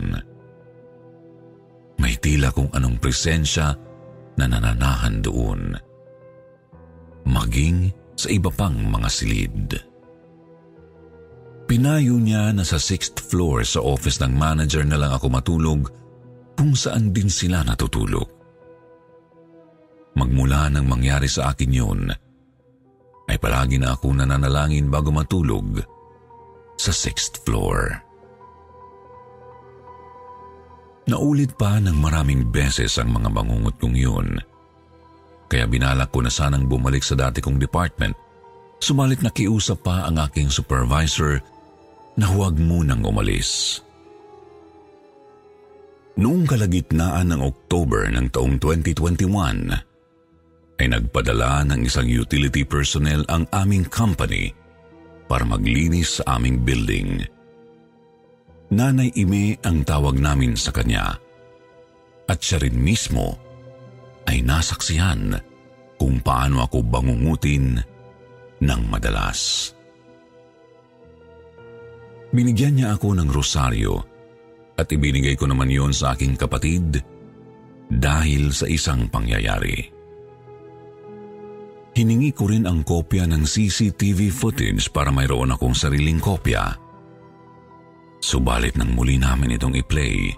May 2.00 2.16
tila 2.20 2.52
kung 2.52 2.70
anong 2.76 3.00
presensya 3.00 3.74
na 4.36 4.46
nananahan 4.46 5.24
doon 5.24 5.62
maging 7.26 7.90
sa 8.14 8.30
iba 8.30 8.54
pang 8.54 8.78
mga 8.78 9.10
silid. 9.10 9.70
Pinayo 11.66 12.22
niya 12.22 12.54
na 12.54 12.62
sa 12.62 12.78
sixth 12.78 13.18
floor 13.26 13.66
sa 13.66 13.82
office 13.82 14.22
ng 14.22 14.38
manager 14.38 14.86
na 14.86 15.02
lang 15.02 15.12
ako 15.18 15.28
matulog 15.34 15.90
kung 16.54 16.78
saan 16.78 17.10
din 17.10 17.28
sila 17.28 17.66
natutulog. 17.66 18.30
Magmula 20.16 20.72
nang 20.72 20.88
mangyari 20.88 21.28
sa 21.28 21.52
akin 21.52 21.72
yun, 21.74 22.08
ay 23.26 23.38
palagi 23.42 23.82
na 23.82 23.98
ako 23.98 24.16
nananalangin 24.16 24.88
bago 24.88 25.12
matulog 25.12 25.82
sa 26.76 26.92
sixth 26.92 27.44
floor. 27.48 28.04
Naulit 31.06 31.54
pa 31.56 31.78
ng 31.78 31.96
maraming 32.02 32.50
beses 32.50 32.98
ang 32.98 33.14
mga 33.14 33.30
bangungot 33.30 33.76
kong 33.78 33.94
yun– 33.94 34.30
kaya 35.46 35.70
binalak 35.70 36.10
ko 36.10 36.26
na 36.26 36.32
sanang 36.34 36.66
bumalik 36.66 37.06
sa 37.06 37.14
dati 37.14 37.42
kong 37.42 37.62
department. 37.62 38.18
Sumalit 38.82 39.22
na 39.22 39.32
kiusap 39.32 39.86
pa 39.86 40.06
ang 40.10 40.18
aking 40.20 40.50
supervisor 40.50 41.40
na 42.18 42.28
huwag 42.28 42.58
munang 42.58 43.06
umalis. 43.06 43.82
Noong 46.16 46.48
kalagitnaan 46.48 47.36
ng 47.36 47.42
October 47.44 48.08
ng 48.08 48.32
taong 48.32 48.56
2021, 48.60 49.72
ay 50.76 50.88
nagpadala 50.92 51.64
ng 51.72 51.88
isang 51.88 52.08
utility 52.08 52.68
personnel 52.68 53.24
ang 53.32 53.48
aming 53.56 53.88
company 53.88 54.52
para 55.26 55.44
maglinis 55.48 56.22
sa 56.22 56.38
aming 56.38 56.62
building. 56.62 57.26
Nanay 58.74 59.14
Ime 59.14 59.62
ang 59.62 59.86
tawag 59.86 60.18
namin 60.18 60.58
sa 60.58 60.74
kanya 60.74 61.18
at 62.26 62.40
siya 62.42 62.66
rin 62.66 62.78
mismo 62.78 63.38
ay 64.26 64.42
nasaksihan 64.42 65.38
kung 66.02 66.18
paano 66.20 66.66
ako 66.66 66.82
bangungutin 66.82 67.78
ng 68.60 68.82
madalas. 68.90 69.72
Binigyan 72.34 72.82
niya 72.82 72.98
ako 72.98 73.16
ng 73.16 73.30
rosaryo 73.32 73.96
at 74.76 74.92
ibinigay 74.92 75.40
ko 75.40 75.48
naman 75.48 75.72
yon 75.72 75.96
sa 75.96 76.18
aking 76.18 76.36
kapatid 76.36 77.00
dahil 77.88 78.52
sa 78.52 78.68
isang 78.68 79.08
pangyayari. 79.08 79.95
Hiningi 81.96 82.36
ko 82.36 82.52
rin 82.52 82.68
ang 82.68 82.84
kopya 82.84 83.24
ng 83.24 83.48
CCTV 83.48 84.28
footage 84.28 84.92
para 84.92 85.08
mayroon 85.16 85.56
akong 85.56 85.72
sariling 85.72 86.20
kopya. 86.20 86.76
Subalit 88.20 88.76
nang 88.76 88.92
muli 88.92 89.16
namin 89.16 89.56
itong 89.56 89.80
i-play, 89.80 90.36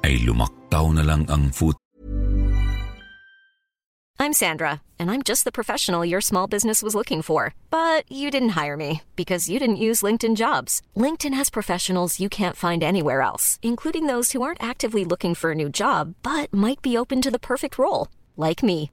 ay 0.00 0.24
lumaktaw 0.24 0.96
na 0.96 1.04
lang 1.04 1.28
ang 1.28 1.52
foot 1.52 1.76
I'm 4.20 4.36
Sandra, 4.36 4.82
and 5.00 5.08
I'm 5.10 5.24
just 5.24 5.48
the 5.48 5.52
professional 5.52 6.04
your 6.04 6.20
small 6.20 6.44
business 6.44 6.84
was 6.84 6.94
looking 6.94 7.24
for. 7.24 7.56
But 7.72 8.04
you 8.04 8.28
didn't 8.28 8.52
hire 8.52 8.76
me 8.76 9.00
because 9.16 9.48
you 9.48 9.56
didn't 9.56 9.80
use 9.80 10.04
LinkedIn 10.04 10.36
jobs. 10.36 10.84
LinkedIn 10.92 11.32
has 11.32 11.48
professionals 11.48 12.20
you 12.20 12.28
can't 12.28 12.56
find 12.56 12.84
anywhere 12.84 13.24
else, 13.24 13.58
including 13.64 14.08
those 14.08 14.32
who 14.32 14.44
aren't 14.44 14.62
actively 14.62 15.08
looking 15.08 15.32
for 15.32 15.52
a 15.52 15.60
new 15.60 15.72
job 15.72 16.16
but 16.20 16.52
might 16.52 16.84
be 16.84 17.00
open 17.00 17.24
to 17.24 17.30
the 17.32 17.40
perfect 17.40 17.80
role, 17.80 18.08
like 18.36 18.62
me. 18.62 18.92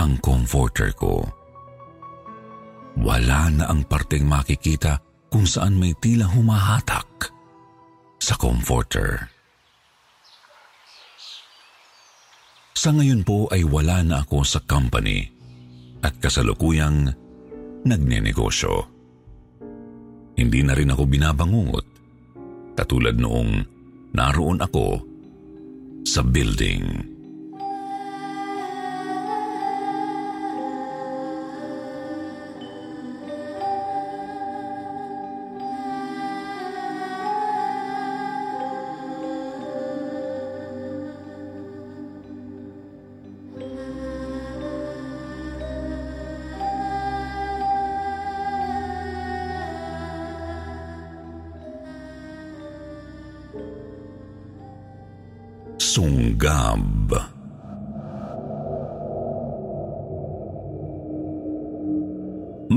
ang 0.00 0.16
comforter 0.24 0.96
ko. 0.96 1.20
Wala 2.96 3.52
na 3.52 3.68
ang 3.68 3.84
parteng 3.84 4.24
makikita 4.24 4.96
kung 5.28 5.44
saan 5.44 5.76
may 5.76 5.92
tila 6.00 6.24
humahatak 6.24 7.28
sa 8.16 8.34
comforter. 8.40 9.28
Sa 12.72 12.96
ngayon 12.96 13.28
po 13.28 13.44
ay 13.52 13.60
wala 13.60 14.00
na 14.00 14.24
ako 14.24 14.40
sa 14.40 14.64
company 14.64 15.28
at 16.00 16.16
kasalukuyang 16.16 17.12
nagnenegosyo. 17.84 18.88
Hindi 20.40 20.64
na 20.64 20.72
rin 20.72 20.88
ako 20.88 21.04
binabangungot 21.04 21.86
katulad 22.72 23.20
noong 23.20 23.60
naroon 24.16 24.64
ako 24.64 25.04
sa 26.08 26.24
building. 26.24 27.19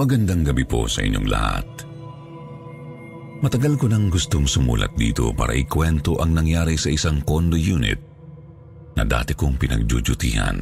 Magandang 0.04 0.44
gabi 0.44 0.68
po 0.68 0.84
sa 0.84 1.00
inyong 1.00 1.28
lahat. 1.32 1.64
Matagal 3.40 3.80
ko 3.80 3.88
nang 3.88 4.12
gustong 4.12 4.44
sumulat 4.44 4.92
dito 5.00 5.32
para 5.32 5.56
ikwento 5.56 6.20
ang 6.20 6.36
nangyari 6.36 6.76
sa 6.76 6.92
isang 6.92 7.24
condo 7.24 7.56
unit 7.56 7.96
na 9.00 9.08
dati 9.08 9.32
kong 9.32 9.56
pinagjujutihan. 9.56 10.60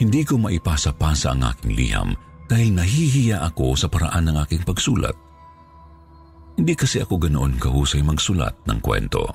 Hindi 0.00 0.24
ko 0.24 0.40
maipasa-pasa 0.40 1.36
ang 1.36 1.44
aking 1.52 1.76
liham 1.76 2.16
dahil 2.48 2.72
nahihiya 2.72 3.44
ako 3.44 3.76
sa 3.76 3.92
paraan 3.92 4.32
ng 4.32 4.36
aking 4.48 4.64
pagsulat. 4.64 5.12
Hindi 6.56 6.72
kasi 6.80 7.04
ako 7.04 7.28
ganoon 7.28 7.60
kahusay 7.60 8.00
magsulat 8.00 8.56
ng 8.64 8.80
kwento. 8.80 9.28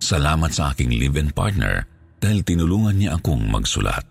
Salamat 0.00 0.56
sa 0.56 0.72
aking 0.72 0.88
live-in 0.88 1.28
partner 1.36 1.84
dahil 2.16 2.40
tinulungan 2.48 2.96
niya 2.96 3.20
akong 3.20 3.44
magsulat. 3.44 4.09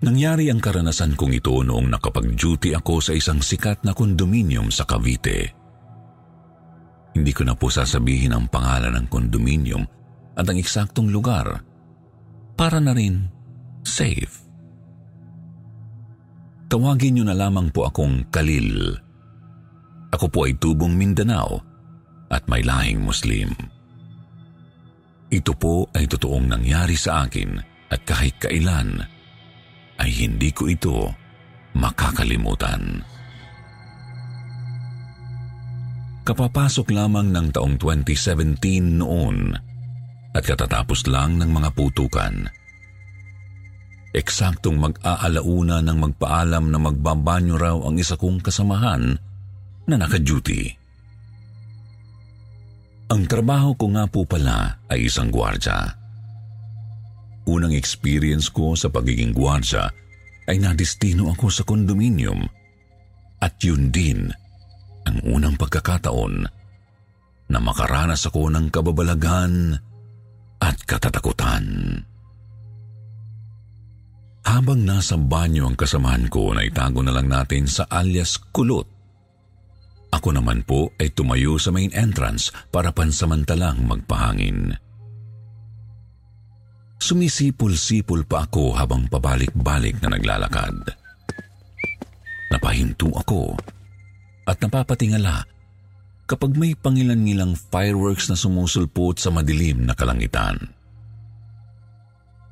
Nangyari 0.00 0.48
ang 0.48 0.64
karanasan 0.64 1.12
kong 1.12 1.36
ito 1.36 1.52
noong 1.60 1.92
nakapag-duty 1.92 2.72
ako 2.72 3.04
sa 3.04 3.12
isang 3.12 3.44
sikat 3.44 3.84
na 3.84 3.92
kondominium 3.92 4.72
sa 4.72 4.88
Cavite. 4.88 5.52
Hindi 7.12 7.32
ko 7.36 7.44
na 7.44 7.52
po 7.52 7.68
sasabihin 7.68 8.32
ang 8.32 8.48
pangalan 8.48 8.96
ng 8.96 9.06
kondominium 9.12 9.84
at 10.40 10.48
ang 10.48 10.56
eksaktong 10.56 11.12
lugar 11.12 11.60
para 12.56 12.80
na 12.80 12.96
rin 12.96 13.28
safe. 13.84 14.40
Tawagin 16.72 17.20
niyo 17.20 17.24
na 17.28 17.36
lamang 17.36 17.68
po 17.68 17.84
akong 17.84 18.32
Kalil. 18.32 18.96
Ako 20.16 20.32
po 20.32 20.48
ay 20.48 20.56
tubong 20.56 20.96
Mindanao 20.96 21.60
at 22.32 22.48
may 22.48 22.64
lahing 22.64 23.04
Muslim. 23.04 23.52
Ito 25.28 25.52
po 25.60 25.92
ay 25.92 26.08
totoong 26.08 26.48
nangyari 26.48 26.96
sa 26.96 27.28
akin 27.28 27.60
at 27.92 28.00
kahit 28.08 28.40
kailan 28.40 29.19
ay 30.00 30.08
hindi 30.08 30.48
ko 30.50 30.64
ito 30.66 31.12
makakalimutan. 31.76 33.04
Kapapasok 36.24 36.92
lamang 36.94 37.32
ng 37.32 37.46
taong 37.52 37.76
2017 37.76 39.00
noon 39.00 39.52
at 40.30 40.42
katatapos 40.46 41.10
lang 41.10 41.36
ng 41.36 41.50
mga 41.50 41.68
putukan. 41.74 42.34
Eksaktong 44.10 44.78
mag-aalauna 44.78 45.82
ng 45.86 45.98
magpaalam 46.10 46.64
na 46.70 46.78
magbabanyo 46.82 47.54
raw 47.54 47.76
ang 47.86 47.98
isa 47.98 48.18
kong 48.18 48.42
kasamahan 48.42 49.14
na 49.86 49.94
naka-duty. 49.94 50.74
Ang 53.10 53.26
trabaho 53.26 53.74
ko 53.74 53.90
nga 53.90 54.06
po 54.06 54.22
pala 54.22 54.82
ay 54.86 55.10
isang 55.10 55.34
gwardya. 55.34 55.99
Unang 57.48 57.72
experience 57.72 58.52
ko 58.52 58.76
sa 58.76 58.92
pagiging 58.92 59.32
gwardya 59.32 59.88
ay 60.50 60.60
nadistino 60.60 61.30
ako 61.32 61.46
sa 61.48 61.62
kondominium 61.64 62.44
at 63.40 63.56
yun 63.64 63.88
din 63.88 64.28
ang 65.08 65.16
unang 65.24 65.56
pagkakataon 65.56 66.44
na 67.50 67.58
makaranas 67.58 68.28
ako 68.28 68.52
ng 68.52 68.68
kababalagan 68.68 69.74
at 70.60 70.76
katatakutan. 70.84 71.96
Habang 74.44 74.82
nasa 74.84 75.16
banyo 75.16 75.68
ang 75.68 75.76
kasamahan 75.76 76.28
ko 76.28 76.52
na 76.52 76.64
itago 76.64 77.00
na 77.04 77.12
lang 77.12 77.28
natin 77.28 77.64
sa 77.68 77.88
alias 77.88 78.36
kulot, 78.52 78.88
ako 80.10 80.28
naman 80.34 80.66
po 80.66 80.90
ay 80.98 81.14
tumayo 81.14 81.56
sa 81.56 81.70
main 81.70 81.92
entrance 81.94 82.50
para 82.74 82.90
pansamantalang 82.90 83.86
magpahangin. 83.86 84.74
Sumisipol-sipol 87.00 88.28
pa 88.28 88.44
ako 88.44 88.76
habang 88.76 89.08
pabalik-balik 89.08 90.04
na 90.04 90.12
naglalakad. 90.12 90.76
Napahinto 92.52 93.08
ako 93.16 93.56
at 94.44 94.60
napapatingala 94.60 95.48
kapag 96.28 96.54
may 96.54 96.76
pangilan-ngilang 96.76 97.56
fireworks 97.56 98.28
na 98.28 98.36
sumusulpot 98.36 99.18
sa 99.18 99.32
madilim 99.32 99.88
na 99.88 99.96
kalangitan. 99.96 100.60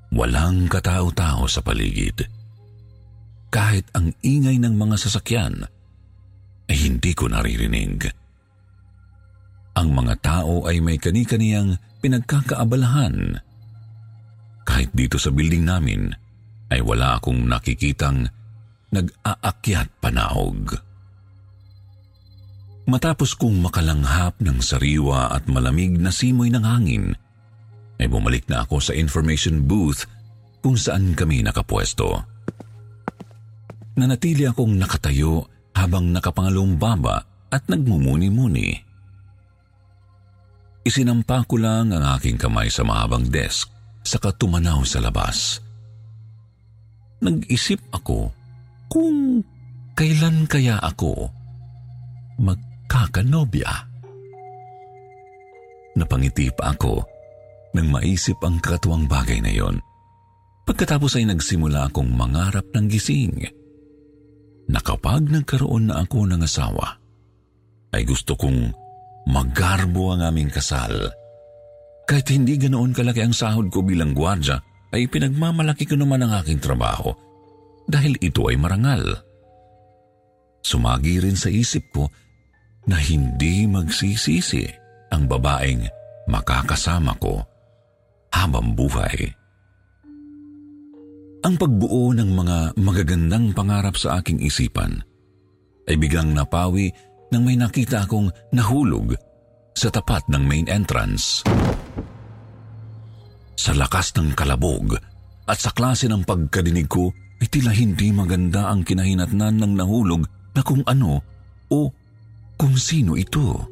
Walang 0.08 0.72
katao-tao 0.72 1.44
sa 1.46 1.60
paligid. 1.60 2.24
Kahit 3.52 3.86
ang 3.92 4.16
ingay 4.24 4.56
ng 4.56 4.74
mga 4.74 4.96
sasakyan 4.96 5.68
ay 6.68 6.76
hindi 6.76 7.12
ko 7.12 7.28
naririnig. 7.28 8.08
Ang 9.76 9.88
mga 9.94 10.14
tao 10.24 10.64
ay 10.66 10.80
may 10.82 10.96
kani-kaniyang 10.98 11.78
pinagkakaabalahan. 12.02 13.38
Kahit 14.68 14.92
dito 14.92 15.16
sa 15.16 15.32
building 15.32 15.64
namin 15.64 16.12
ay 16.68 16.84
wala 16.84 17.16
akong 17.16 17.48
nakikitang 17.48 18.28
nag-aakyat 18.92 19.88
panaog. 19.96 20.76
Matapos 22.88 23.32
kong 23.36 23.64
makalanghap 23.64 24.36
ng 24.44 24.60
sariwa 24.60 25.32
at 25.32 25.48
malamig 25.48 25.96
na 25.96 26.12
simoy 26.12 26.52
ng 26.52 26.64
hangin, 26.64 27.16
ay 27.96 28.08
bumalik 28.12 28.44
na 28.52 28.68
ako 28.68 28.80
sa 28.80 28.92
information 28.92 29.64
booth 29.64 30.04
kung 30.60 30.76
saan 30.76 31.16
kami 31.16 31.40
nakapwesto. 31.40 32.24
Nanatili 33.96 34.44
akong 34.44 34.76
nakatayo 34.76 35.48
habang 35.76 36.12
nakapangalumbaba 36.12 37.16
at 37.48 37.64
nagmumuni-muni. 37.72 38.84
Isinampa 40.84 41.44
ko 41.44 41.60
lang 41.60 41.92
ang 41.92 42.16
aking 42.16 42.40
kamay 42.40 42.72
sa 42.72 42.84
mahabang 42.84 43.28
desk 43.28 43.77
sa 44.08 44.16
katumanaw 44.16 44.80
sa 44.88 45.04
labas. 45.04 45.60
Nag-isip 47.20 47.92
ako 47.92 48.32
kung 48.88 49.44
kailan 49.92 50.48
kaya 50.48 50.80
ako 50.80 51.28
magkakanobya. 52.40 53.68
Napangiti 55.98 56.48
pa 56.54 56.72
ako 56.72 57.04
nang 57.76 57.92
maisip 57.92 58.40
ang 58.40 58.56
katuwang 58.64 59.04
bagay 59.04 59.44
na 59.44 59.52
yon. 59.52 59.76
Pagkatapos 60.64 61.20
ay 61.20 61.28
nagsimula 61.28 61.92
akong 61.92 62.08
mangarap 62.08 62.64
ng 62.72 62.86
gising 62.88 63.44
na 64.68 64.80
kapag 64.80 65.28
nagkaroon 65.28 65.92
na 65.92 66.04
ako 66.04 66.28
ng 66.28 66.44
asawa, 66.44 66.96
ay 67.92 68.04
gusto 68.04 68.36
kong 68.36 68.72
magarbo 69.28 70.12
ang 70.12 70.24
aming 70.28 70.52
kasal. 70.52 70.92
Kahit 72.08 72.32
hindi 72.32 72.56
ganoon 72.56 72.96
kalaki 72.96 73.20
ang 73.20 73.36
sahod 73.36 73.68
ko 73.68 73.84
bilang 73.84 74.16
gwardya, 74.16 74.56
ay 74.96 75.04
pinagmamalaki 75.12 75.84
ko 75.84 76.00
naman 76.00 76.24
ang 76.24 76.40
aking 76.40 76.56
trabaho 76.56 77.12
dahil 77.84 78.16
ito 78.24 78.48
ay 78.48 78.56
marangal. 78.56 79.20
Sumagi 80.64 81.20
rin 81.20 81.36
sa 81.36 81.52
isip 81.52 81.84
ko 81.92 82.08
na 82.88 82.96
hindi 82.96 83.68
magsisisi 83.68 84.64
ang 85.12 85.28
babaeng 85.28 85.84
makakasama 86.32 87.12
ko 87.20 87.44
habang 88.32 88.72
buhay. 88.72 89.28
Ang 91.44 91.54
pagbuo 91.60 92.16
ng 92.16 92.30
mga 92.32 92.58
magagandang 92.80 93.52
pangarap 93.52 94.00
sa 94.00 94.20
aking 94.20 94.40
isipan 94.40 95.04
ay 95.84 96.00
biglang 96.00 96.32
napawi 96.32 96.88
nang 97.28 97.44
may 97.44 97.60
nakita 97.60 98.08
akong 98.08 98.32
nahulog 98.56 99.12
sa 99.78 99.94
tapat 99.94 100.26
ng 100.26 100.42
main 100.42 100.66
entrance. 100.66 101.46
Sa 103.54 103.70
lakas 103.78 104.10
ng 104.18 104.34
kalabog 104.34 104.98
at 105.46 105.58
sa 105.62 105.70
klase 105.70 106.10
ng 106.10 106.26
pagkadinig 106.26 106.90
ko 106.90 107.14
ay 107.38 107.46
tila 107.46 107.70
hindi 107.70 108.10
maganda 108.10 108.66
ang 108.66 108.82
kinahinatnan 108.82 109.62
ng 109.62 109.72
nahulog 109.78 110.26
na 110.58 110.62
kung 110.66 110.82
ano 110.82 111.22
o 111.70 111.94
kung 112.58 112.74
sino 112.74 113.14
ito. 113.14 113.62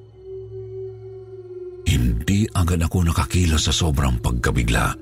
Hindi 1.86 2.46
agad 2.54 2.86
ako 2.86 3.10
nakakilos 3.10 3.66
sa 3.66 3.74
sobrang 3.74 4.22
pagkabigla. 4.22 4.94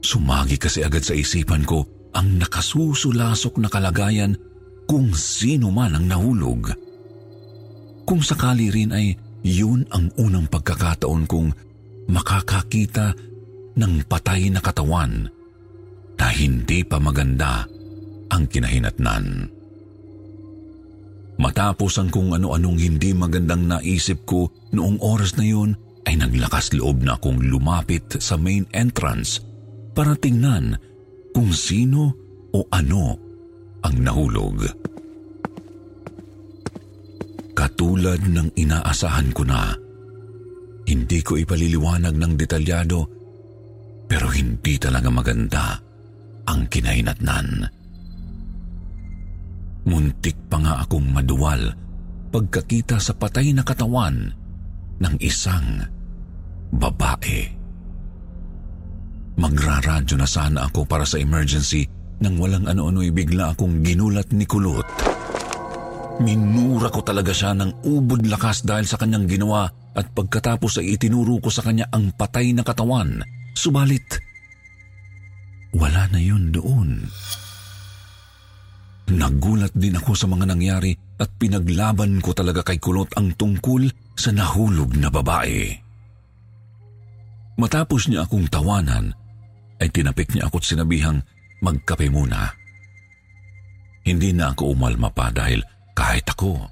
Sumagi 0.00 0.56
kasi 0.56 0.80
agad 0.80 1.04
sa 1.04 1.12
isipan 1.12 1.68
ko 1.68 1.84
ang 2.16 2.40
nakasusulasok 2.40 3.60
na 3.60 3.68
kalagayan 3.68 4.32
kung 4.88 5.12
sino 5.12 5.68
man 5.68 5.96
ang 5.96 6.08
nahulog. 6.08 6.72
Kung 8.04 8.20
sakali 8.20 8.68
rin 8.68 8.92
ay 8.92 9.16
yun 9.42 9.86
ang 9.90 10.10
unang 10.18 10.46
pagkakataon 10.46 11.24
kong 11.26 11.50
makakakita 12.10 13.14
ng 13.78 13.92
patay 14.06 14.50
na 14.50 14.62
katawan 14.62 15.30
na 16.18 16.26
hindi 16.30 16.86
pa 16.86 17.02
maganda 17.02 17.66
ang 18.30 18.46
kinahinatnan. 18.46 19.50
Matapos 21.42 21.98
ang 21.98 22.06
kung 22.12 22.30
ano-anong 22.30 22.78
hindi 22.78 23.10
magandang 23.10 23.66
naisip 23.66 24.22
ko 24.22 24.46
noong 24.70 25.02
oras 25.02 25.34
na 25.34 25.42
yun, 25.42 25.74
ay 26.06 26.14
naglakas 26.18 26.70
loob 26.78 27.02
na 27.02 27.18
akong 27.18 27.42
lumapit 27.42 28.06
sa 28.22 28.38
main 28.38 28.66
entrance 28.70 29.42
para 29.90 30.14
tingnan 30.14 30.78
kung 31.34 31.50
sino 31.50 32.14
o 32.54 32.62
ano 32.70 33.18
ang 33.82 33.96
nahulog. 33.98 34.70
Katulad 37.62 38.26
ng 38.26 38.58
inaasahan 38.58 39.30
ko 39.30 39.46
na, 39.46 39.70
hindi 40.82 41.22
ko 41.22 41.38
ipaliliwanag 41.38 42.10
ng 42.10 42.34
detalyado 42.34 43.06
pero 44.10 44.26
hindi 44.34 44.82
talaga 44.82 45.06
maganda 45.14 45.78
ang 46.50 46.66
kinahinatnan. 46.66 47.62
Muntik 49.86 50.50
pa 50.50 50.58
nga 50.58 50.74
akong 50.82 51.06
maduwal 51.06 51.70
pagkakita 52.34 52.98
sa 52.98 53.14
patay 53.14 53.54
na 53.54 53.62
katawan 53.62 54.34
ng 54.98 55.14
isang 55.22 55.86
babae. 56.74 57.46
Magraradyo 59.38 60.18
na 60.18 60.26
sana 60.26 60.66
ako 60.66 60.82
para 60.82 61.06
sa 61.06 61.14
emergency 61.14 61.86
nang 62.18 62.42
walang 62.42 62.66
ano-ano'y 62.66 63.14
bigla 63.14 63.54
akong 63.54 63.86
ginulat 63.86 64.34
ni 64.34 64.50
Kulot. 64.50 65.11
Minura 66.22 66.86
ko 66.94 67.02
talaga 67.02 67.34
siya 67.34 67.50
ng 67.58 67.82
ubod 67.82 68.22
lakas 68.30 68.62
dahil 68.62 68.86
sa 68.86 68.94
kanyang 68.94 69.26
ginawa 69.26 69.66
at 69.92 70.06
pagkatapos 70.14 70.78
ay 70.78 70.94
itinuro 70.94 71.42
ko 71.42 71.50
sa 71.50 71.66
kanya 71.66 71.90
ang 71.90 72.14
patay 72.14 72.54
na 72.54 72.62
katawan. 72.62 73.20
Subalit, 73.52 74.22
wala 75.74 76.06
na 76.14 76.20
yun 76.22 76.54
doon. 76.54 77.10
Nagulat 79.12 79.74
din 79.74 79.98
ako 79.98 80.14
sa 80.14 80.30
mga 80.30 80.46
nangyari 80.46 80.94
at 81.18 81.28
pinaglaban 81.36 82.22
ko 82.22 82.32
talaga 82.32 82.64
kay 82.64 82.78
Kulot 82.78 83.12
ang 83.18 83.34
tungkol 83.34 83.90
sa 84.14 84.30
nahulog 84.30 84.94
na 84.96 85.10
babae. 85.10 85.74
Matapos 87.58 88.08
niya 88.08 88.24
akong 88.24 88.48
tawanan, 88.48 89.12
ay 89.82 89.90
tinapik 89.90 90.32
niya 90.32 90.48
ako't 90.48 90.64
sinabihang 90.64 91.20
magkape 91.60 92.08
muna. 92.08 92.54
Hindi 94.06 94.32
na 94.32 94.54
ako 94.54 94.72
umalma 94.72 95.10
pa 95.12 95.28
dahil 95.28 95.60
kahit 95.92 96.26
ako 96.28 96.68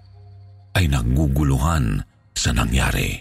ay 0.76 0.88
naguguluhan 0.88 2.00
sa 2.32 2.50
nangyari. 2.56 3.20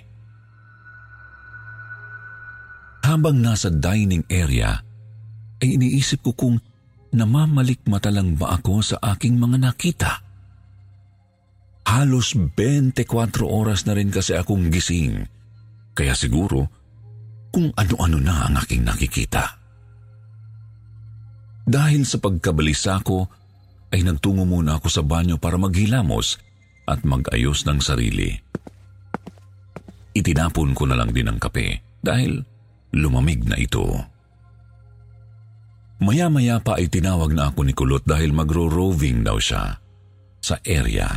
Habang 3.03 3.41
nasa 3.41 3.73
dining 3.73 4.27
area, 4.29 4.79
ay 5.59 5.67
iniisip 5.75 6.23
ko 6.23 6.31
kung 6.35 6.55
namamalikmata 7.09 8.13
lang 8.13 8.37
ba 8.37 8.59
ako 8.59 8.85
sa 8.85 8.97
aking 9.15 9.39
mga 9.41 9.57
nakita? 9.59 10.13
Halos 11.89 12.37
24 12.37 13.01
oras 13.49 13.89
na 13.89 13.97
rin 13.97 14.13
kasi 14.13 14.37
akong 14.37 14.69
gising. 14.69 15.25
Kaya 15.97 16.13
siguro, 16.13 16.69
kung 17.49 17.73
ano-ano 17.73 18.21
na 18.21 18.45
ang 18.45 18.61
aking 18.61 18.85
nakikita. 18.85 19.57
Dahil 21.65 22.05
sa 22.05 22.21
pagkabalisa 22.21 23.01
ko, 23.01 23.25
ay 23.89 24.05
nagtungo 24.05 24.45
muna 24.45 24.77
ako 24.77 24.87
sa 24.89 25.01
banyo 25.01 25.41
para 25.41 25.57
maghilamos 25.57 26.37
at 26.85 27.01
mag-ayos 27.05 27.65
ng 27.65 27.79
sarili. 27.81 28.37
Itinapon 30.13 30.73
ko 30.73 30.89
na 30.89 30.97
lang 30.97 31.13
din 31.13 31.29
ang 31.29 31.37
kape 31.37 31.81
dahil 32.01 32.41
lumamig 32.93 33.45
na 33.45 33.57
ito. 33.57 33.85
Maya-maya 35.99 36.63
pa 36.63 36.79
ay 36.79 36.87
tinawag 36.87 37.35
na 37.35 37.51
ako 37.51 37.59
ni 37.67 37.73
Kulot 37.75 38.07
dahil 38.07 38.31
magro-roving 38.31 39.21
daw 39.21 39.37
siya 39.37 39.77
sa 40.39 40.55
area. 40.63 41.11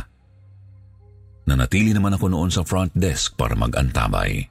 Nanatili 1.47 1.95
naman 1.95 2.15
ako 2.15 2.31
noon 2.31 2.51
sa 2.51 2.67
front 2.67 2.91
desk 2.91 3.39
para 3.39 3.55
mag-antabay. 3.55 4.43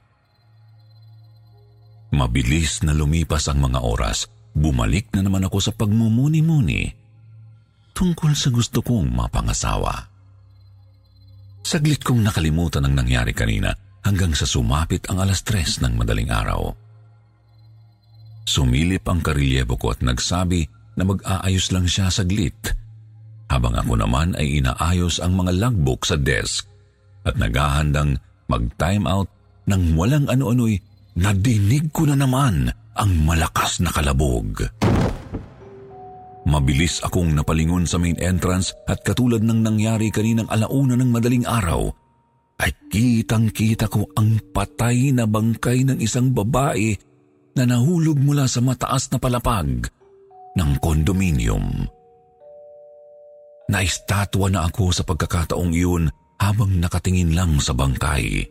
Mabilis 2.13 2.85
na 2.85 2.93
lumipas 2.93 3.49
ang 3.49 3.61
mga 3.61 3.81
oras, 3.81 4.29
bumalik 4.53 5.09
na 5.17 5.25
naman 5.25 5.45
ako 5.49 5.57
sa 5.57 5.71
pagmumuni-muni 5.73 7.02
tungkol 7.93 8.33
sa 8.33 8.49
gusto 8.49 8.81
kong 8.81 9.13
mapangasawa. 9.13 9.93
Saglit 11.63 12.03
kong 12.03 12.25
nakalimutan 12.25 12.83
ang 12.83 12.99
nangyari 12.99 13.31
kanina 13.31 13.71
hanggang 14.03 14.35
sa 14.35 14.43
sumapit 14.43 15.07
ang 15.07 15.23
alas 15.23 15.45
tres 15.47 15.79
ng 15.79 15.95
madaling 15.95 16.27
araw. 16.27 16.75
Sumilip 18.43 19.07
ang 19.07 19.23
karilyevo 19.23 19.79
ko 19.79 19.95
at 19.95 20.03
nagsabi 20.03 20.67
na 20.99 21.07
mag-aayos 21.07 21.71
lang 21.71 21.87
siya 21.87 22.11
saglit 22.11 22.75
habang 23.47 23.77
ako 23.77 23.93
naman 24.01 24.33
ay 24.35 24.59
inaayos 24.59 25.21
ang 25.21 25.37
mga 25.37 25.53
logbook 25.61 26.03
sa 26.03 26.17
desk. 26.17 26.65
at 27.23 27.39
naghahandang 27.39 28.19
mag-time 28.51 29.07
out 29.07 29.31
nang 29.63 29.95
walang 29.95 30.27
ano-ano'y 30.27 30.75
nadinig 31.15 31.87
ko 31.95 32.03
na 32.03 32.19
naman 32.19 32.67
ang 32.99 33.11
malakas 33.23 33.79
na 33.79 33.95
kalabog. 33.95 34.59
Mabilis 36.43 36.99
akong 37.03 37.31
napalingon 37.31 37.87
sa 37.87 37.95
main 37.95 38.19
entrance 38.19 38.75
at 38.83 38.99
katulad 39.01 39.39
ng 39.39 39.63
nangyari 39.63 40.11
kaninang 40.11 40.51
alauna 40.51 40.99
ng 40.99 41.09
madaling 41.09 41.47
araw, 41.47 41.87
ay 42.59 42.71
kitang-kita 42.91 43.87
ko 43.87 44.05
ang 44.19 44.39
patay 44.51 45.15
na 45.15 45.23
bangkay 45.23 45.87
ng 45.87 45.97
isang 46.03 46.35
babae 46.35 46.93
na 47.55 47.63
nahulog 47.63 48.19
mula 48.19 48.45
sa 48.45 48.59
mataas 48.59 49.09
na 49.09 49.17
palapag 49.17 49.87
ng 50.53 50.71
kondominium. 50.83 51.87
Naistatwa 53.71 54.51
na 54.51 54.67
ako 54.67 54.91
sa 54.91 55.03
pagkakataong 55.07 55.73
iyon 55.73 56.11
habang 56.37 56.77
nakatingin 56.77 57.33
lang 57.33 57.57
sa 57.63 57.71
bangkay. 57.71 58.43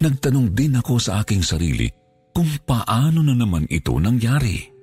Nagtanong 0.00 0.50
din 0.56 0.80
ako 0.80 0.98
sa 0.98 1.22
aking 1.22 1.44
sarili 1.44 1.86
kung 2.34 2.50
paano 2.66 3.22
na 3.22 3.36
naman 3.36 3.68
ito 3.70 3.94
nangyari. 4.00 4.73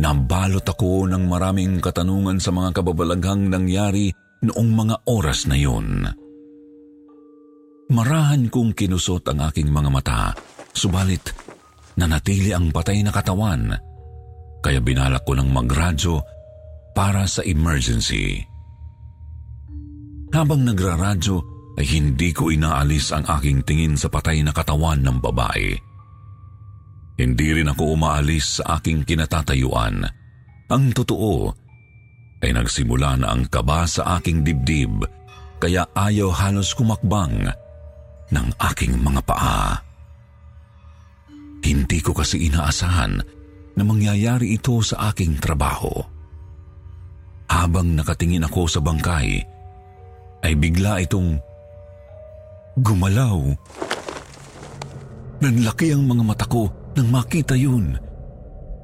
Nabalot 0.00 0.64
ako 0.64 1.12
ng 1.12 1.28
maraming 1.28 1.76
katanungan 1.84 2.40
sa 2.40 2.48
mga 2.56 2.80
kababalaghang 2.80 3.52
nangyari 3.52 4.08
noong 4.40 4.70
mga 4.72 4.96
oras 5.04 5.44
na 5.44 5.60
yun. 5.60 6.08
Marahan 7.92 8.48
kong 8.48 8.72
kinusot 8.72 9.28
ang 9.28 9.44
aking 9.52 9.68
mga 9.68 9.90
mata, 9.92 10.32
subalit 10.72 11.36
nanatili 12.00 12.56
ang 12.56 12.72
patay 12.72 13.04
na 13.04 13.12
katawan, 13.12 13.76
kaya 14.64 14.80
binalak 14.80 15.20
ko 15.28 15.36
ng 15.36 15.52
magradyo 15.52 16.24
para 16.96 17.28
sa 17.28 17.44
emergency. 17.44 18.40
Habang 20.32 20.64
nagraradyo 20.64 21.44
ay 21.76 21.86
hindi 21.92 22.32
ko 22.32 22.48
inaalis 22.48 23.12
ang 23.12 23.28
aking 23.28 23.66
tingin 23.68 24.00
sa 24.00 24.08
patay 24.08 24.40
na 24.40 24.54
katawan 24.54 25.02
ng 25.04 25.18
babae. 25.20 25.89
Hindi 27.20 27.52
rin 27.52 27.68
ako 27.68 28.00
umaalis 28.00 28.64
sa 28.64 28.80
aking 28.80 29.04
kinatatayuan. 29.04 30.08
Ang 30.72 30.84
totoo 30.96 31.52
ay 32.40 32.56
nagsimula 32.56 33.20
na 33.20 33.36
ang 33.36 33.44
kaba 33.44 33.84
sa 33.84 34.16
aking 34.16 34.40
dibdib 34.40 35.04
kaya 35.60 35.84
ayaw 35.92 36.32
halos 36.32 36.72
kumakbang 36.72 37.44
ng 38.32 38.48
aking 38.72 38.96
mga 39.04 39.20
paa. 39.28 39.84
Hindi 41.60 42.00
ko 42.00 42.16
kasi 42.16 42.48
inaasahan 42.48 43.20
na 43.76 43.82
mangyayari 43.84 44.56
ito 44.56 44.80
sa 44.80 45.12
aking 45.12 45.36
trabaho. 45.44 45.92
Habang 47.52 48.00
nakatingin 48.00 48.48
ako 48.48 48.64
sa 48.64 48.80
bangkay, 48.80 49.44
ay 50.40 50.52
bigla 50.56 51.04
itong 51.04 51.36
gumalaw. 52.80 53.44
Nanlaki 55.44 55.92
ang 55.92 56.08
mga 56.08 56.24
mata 56.24 56.48
ko 56.48 56.79
nang 56.96 57.08
makita 57.10 57.54
yun. 57.54 57.98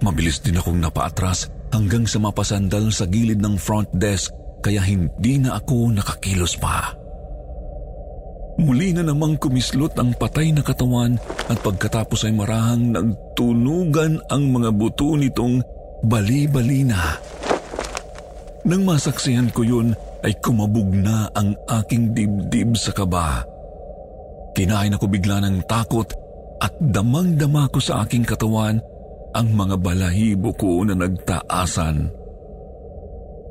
Mabilis 0.04 0.44
din 0.44 0.60
akong 0.60 0.78
napaatras 0.78 1.48
hanggang 1.72 2.04
sa 2.04 2.20
mapasandal 2.20 2.92
sa 2.92 3.08
gilid 3.08 3.40
ng 3.40 3.56
front 3.56 3.88
desk 3.96 4.30
kaya 4.60 4.82
hindi 4.82 5.40
na 5.40 5.56
ako 5.58 5.94
nakakilos 5.94 6.58
pa. 6.60 6.92
Muli 8.56 8.96
na 8.96 9.04
namang 9.04 9.36
kumislot 9.36 9.92
ang 10.00 10.16
patay 10.16 10.48
na 10.48 10.64
katawan 10.64 11.20
at 11.52 11.60
pagkatapos 11.60 12.24
ay 12.24 12.32
marahang 12.32 12.88
nagtunugan 12.88 14.16
ang 14.32 14.48
mga 14.48 14.72
buto 14.72 15.12
nitong 15.12 15.60
bali-bali 16.00 16.88
na. 16.88 17.20
Nang 18.64 18.82
masaksihan 18.82 19.52
ko 19.52 19.60
yun 19.60 19.92
ay 20.24 20.32
kumabog 20.40 20.88
na 20.88 21.28
ang 21.36 21.52
aking 21.68 22.16
dibdib 22.16 22.74
sa 22.74 22.96
kaba. 22.96 23.44
Kinain 24.56 24.96
ako 24.96 25.06
bigla 25.06 25.44
ng 25.44 25.68
takot 25.68 26.25
at 26.62 26.72
damang-dama 26.80 27.68
ko 27.68 27.78
sa 27.80 28.04
aking 28.04 28.24
katawan 28.24 28.80
ang 29.36 29.48
mga 29.52 29.76
balahibo 29.76 30.56
ko 30.56 30.80
na 30.88 30.96
nagtaasan. 30.96 32.08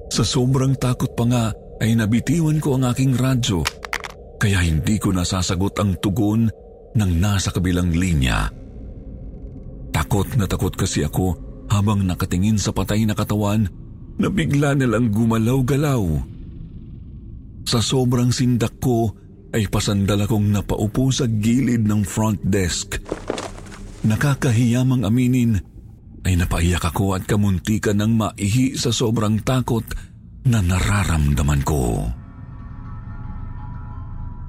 Sa 0.09 0.23
sobrang 0.25 0.73
takot 0.77 1.13
pa 1.13 1.25
nga 1.29 1.45
ay 1.81 1.93
nabitiwan 1.93 2.57
ko 2.57 2.79
ang 2.79 2.89
aking 2.89 3.13
radyo 3.13 3.61
kaya 4.41 4.61
hindi 4.61 4.97
ko 4.97 5.13
nasasagot 5.13 5.77
ang 5.81 5.97
tugon 6.01 6.49
ng 6.95 7.11
nasa 7.19 7.51
kabilang 7.51 7.91
linya. 7.91 8.49
Takot 9.91 10.35
na 10.35 10.45
takot 10.49 10.73
kasi 10.73 11.05
ako 11.05 11.37
habang 11.71 12.03
nakatingin 12.03 12.59
sa 12.59 12.71
patay 12.71 13.03
na 13.07 13.15
katawan 13.17 13.67
na 14.15 14.27
bigla 14.31 14.75
nilang 14.75 15.11
gumalaw-galaw. 15.11 16.03
Sa 17.65 17.81
sobrang 17.81 18.29
sindak 18.29 18.77
ko 18.79 19.11
ay 19.55 19.71
pasandal 19.71 20.27
akong 20.27 20.51
napaupo 20.51 21.07
sa 21.15 21.23
gilid 21.31 21.87
ng 21.87 22.03
front 22.03 22.43
desk. 22.43 22.99
Nakakahiyamang 24.03 25.07
aminin 25.07 25.55
ay 26.27 26.35
napaiyak 26.35 26.83
ako 26.83 27.15
at 27.15 27.23
kamuntikan 27.23 28.03
ng 28.03 28.19
maihi 28.19 28.75
sa 28.75 28.91
sobrang 28.91 29.39
takot 29.47 29.87
na 30.43 30.59
nararamdaman 30.59 31.63
ko. 31.63 32.03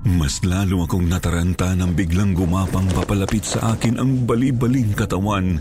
Mas 0.07 0.43
lalo 0.43 0.87
akong 0.87 1.07
nataranta 1.07 1.75
nang 1.79 1.95
biglang 1.95 2.35
gumapang 2.35 2.87
papalapit 2.91 3.47
sa 3.47 3.75
akin 3.75 3.99
ang 4.03 4.27
bali-baling 4.27 4.95
katawan. 4.95 5.59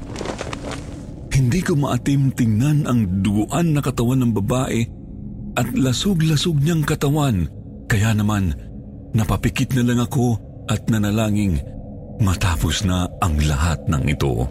Hindi 1.29 1.59
ko 1.61 1.77
maatim 1.77 2.33
tingnan 2.33 2.89
ang 2.89 3.21
duguan 3.21 3.77
na 3.77 3.81
katawan 3.81 4.25
ng 4.25 4.31
babae 4.37 4.81
at 5.57 5.67
lasog-lasog 5.73 6.61
niyang 6.61 6.85
katawan. 6.85 7.49
Kaya 7.89 8.13
naman, 8.13 8.74
Napapikit 9.15 9.71
na 9.79 9.87
lang 9.87 10.03
ako 10.03 10.35
at 10.67 10.91
nanalangin 10.91 11.55
matapos 12.19 12.83
na 12.83 13.07
ang 13.23 13.39
lahat 13.47 13.79
ng 13.87 14.03
ito. 14.11 14.43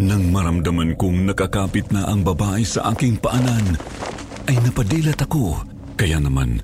Nang 0.00 0.32
maramdaman 0.32 0.96
kong 0.96 1.28
nakakapit 1.28 1.92
na 1.92 2.08
ang 2.08 2.24
babae 2.24 2.64
sa 2.66 2.90
aking 2.96 3.20
paanan, 3.20 3.78
ay 4.50 4.56
napadilat 4.64 5.20
ako. 5.20 5.60
Kaya 5.94 6.18
naman, 6.18 6.58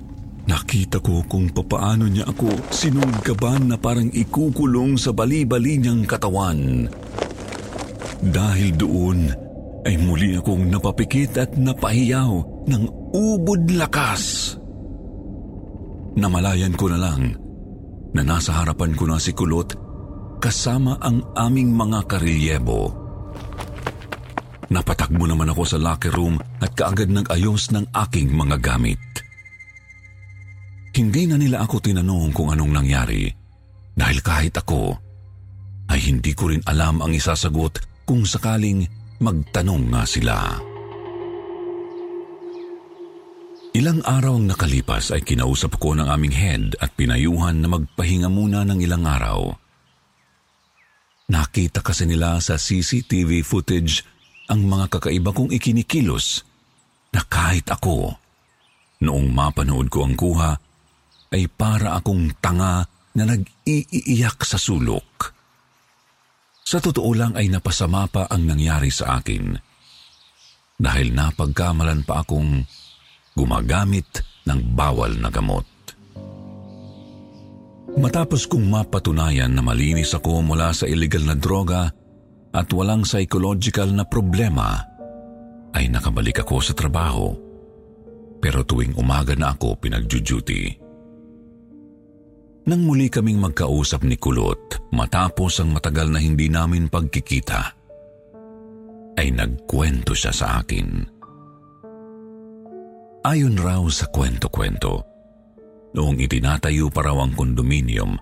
nakita 0.49 0.99
ko 0.99 1.23
kung 1.29 1.47
papaano 1.53 2.11
niya 2.11 2.27
ako 2.27 2.73
sinunggaban 2.73 3.71
na 3.71 3.77
parang 3.79 4.11
ikukulong 4.11 4.99
sa 4.99 5.15
bali-bali 5.15 5.79
niyang 5.79 6.03
katawan. 6.03 6.91
Dahil 8.21 8.69
doon, 8.75 9.19
ay 9.87 9.97
muli 9.97 10.37
akong 10.37 10.69
napapikit 10.69 11.41
at 11.41 11.57
napahiyaw 11.57 12.65
ng 12.69 12.83
ubod 13.15 13.65
lakas. 13.73 14.53
Namalayan 16.17 16.75
ko 16.75 16.91
na 16.91 16.99
lang 16.99 17.31
na 18.11 18.21
nasa 18.27 18.51
harapan 18.59 18.91
ko 18.91 19.07
na 19.07 19.15
si 19.15 19.31
Kulot 19.31 19.71
kasama 20.43 20.99
ang 20.99 21.23
aming 21.37 21.71
mga 21.71 22.09
karilyebo. 22.11 22.91
Napatakbo 24.71 25.27
naman 25.27 25.51
ako 25.51 25.63
sa 25.67 25.77
locker 25.79 26.11
room 26.15 26.39
at 26.59 26.71
kaagad 26.75 27.11
nag-ayos 27.11 27.71
ng 27.75 27.91
aking 27.91 28.31
mga 28.31 28.57
gamit. 28.59 28.99
Hindi 30.91 31.27
na 31.27 31.39
nila 31.39 31.63
ako 31.63 31.79
tinanong 31.79 32.35
kung 32.35 32.51
anong 32.51 32.71
nangyari 32.75 33.31
dahil 33.95 34.19
kahit 34.19 34.55
ako 34.59 34.95
ay 35.91 35.99
hindi 36.07 36.31
ko 36.35 36.51
rin 36.51 36.63
alam 36.67 37.03
ang 37.03 37.11
isasagot 37.15 37.83
kung 38.03 38.27
sakaling 38.27 38.83
magtanong 39.19 39.91
nga 39.91 40.03
sila. 40.03 40.70
Ilang 43.71 44.03
araw 44.03 44.35
ang 44.35 44.51
nakalipas 44.51 45.15
ay 45.15 45.23
kinausap 45.23 45.79
ko 45.79 45.95
ng 45.95 46.03
aming 46.03 46.35
head 46.35 46.75
at 46.83 46.91
pinayuhan 46.91 47.63
na 47.63 47.71
magpahinga 47.71 48.27
muna 48.27 48.67
ng 48.67 48.83
ilang 48.83 49.07
araw. 49.07 49.47
Nakita 51.31 51.79
kasi 51.79 52.03
nila 52.03 52.35
sa 52.43 52.59
CCTV 52.59 53.47
footage 53.47 54.03
ang 54.51 54.67
mga 54.67 54.99
kakaiba 54.99 55.31
kong 55.31 55.55
ikinikilos 55.55 56.43
na 57.15 57.23
kahit 57.23 57.71
ako, 57.71 58.11
noong 59.07 59.31
mapanood 59.31 59.87
ko 59.87 60.03
ang 60.03 60.19
kuha, 60.19 60.51
ay 61.31 61.47
para 61.47 61.95
akong 61.95 62.27
tanga 62.43 62.83
na 63.15 63.23
nag-iiyak 63.23 64.43
sa 64.43 64.59
sulok. 64.59 65.31
Sa 66.59 66.83
totoo 66.83 67.15
lang 67.15 67.39
ay 67.39 67.47
napasama 67.47 68.11
pa 68.11 68.27
ang 68.27 68.43
nangyari 68.43 68.91
sa 68.91 69.15
akin. 69.23 69.55
Dahil 70.75 71.15
napagkamalan 71.15 72.03
pa 72.03 72.27
akong 72.27 72.67
gumagamit 73.35 74.07
ng 74.47 74.59
bawal 74.75 75.13
na 75.19 75.29
gamot. 75.31 75.67
Matapos 77.91 78.47
kong 78.47 78.71
mapatunayan 78.71 79.51
na 79.51 79.59
malinis 79.59 80.15
ako 80.15 80.39
mula 80.39 80.71
sa 80.71 80.87
illegal 80.87 81.27
na 81.27 81.35
droga 81.35 81.91
at 82.55 82.67
walang 82.71 83.03
psychological 83.03 83.91
na 83.91 84.07
problema, 84.07 84.79
ay 85.75 85.91
nakabalik 85.91 86.43
ako 86.43 86.63
sa 86.63 86.73
trabaho. 86.75 87.35
Pero 88.39 88.63
tuwing 88.63 88.95
umaga 88.95 89.35
na 89.35 89.53
ako 89.55 89.75
pinagjuduty. 89.79 90.79
Nang 92.61 92.81
muli 92.85 93.11
kaming 93.11 93.41
magkausap 93.41 94.05
ni 94.07 94.15
Kulot 94.15 94.91
matapos 94.93 95.59
ang 95.59 95.75
matagal 95.75 96.07
na 96.13 96.19
hindi 96.21 96.47
namin 96.47 96.87
pagkikita, 96.87 97.61
ay 99.19 99.27
nagkwento 99.35 100.15
siya 100.15 100.31
sa 100.31 100.63
akin 100.63 101.20
Ayon 103.21 103.53
raw 103.53 103.85
sa 103.93 104.09
kwento-kwento, 104.09 105.05
noong 105.93 106.17
itinatayo 106.17 106.89
pa 106.89 107.05
raw 107.05 107.21
ang 107.21 107.37
kondominium, 107.37 108.17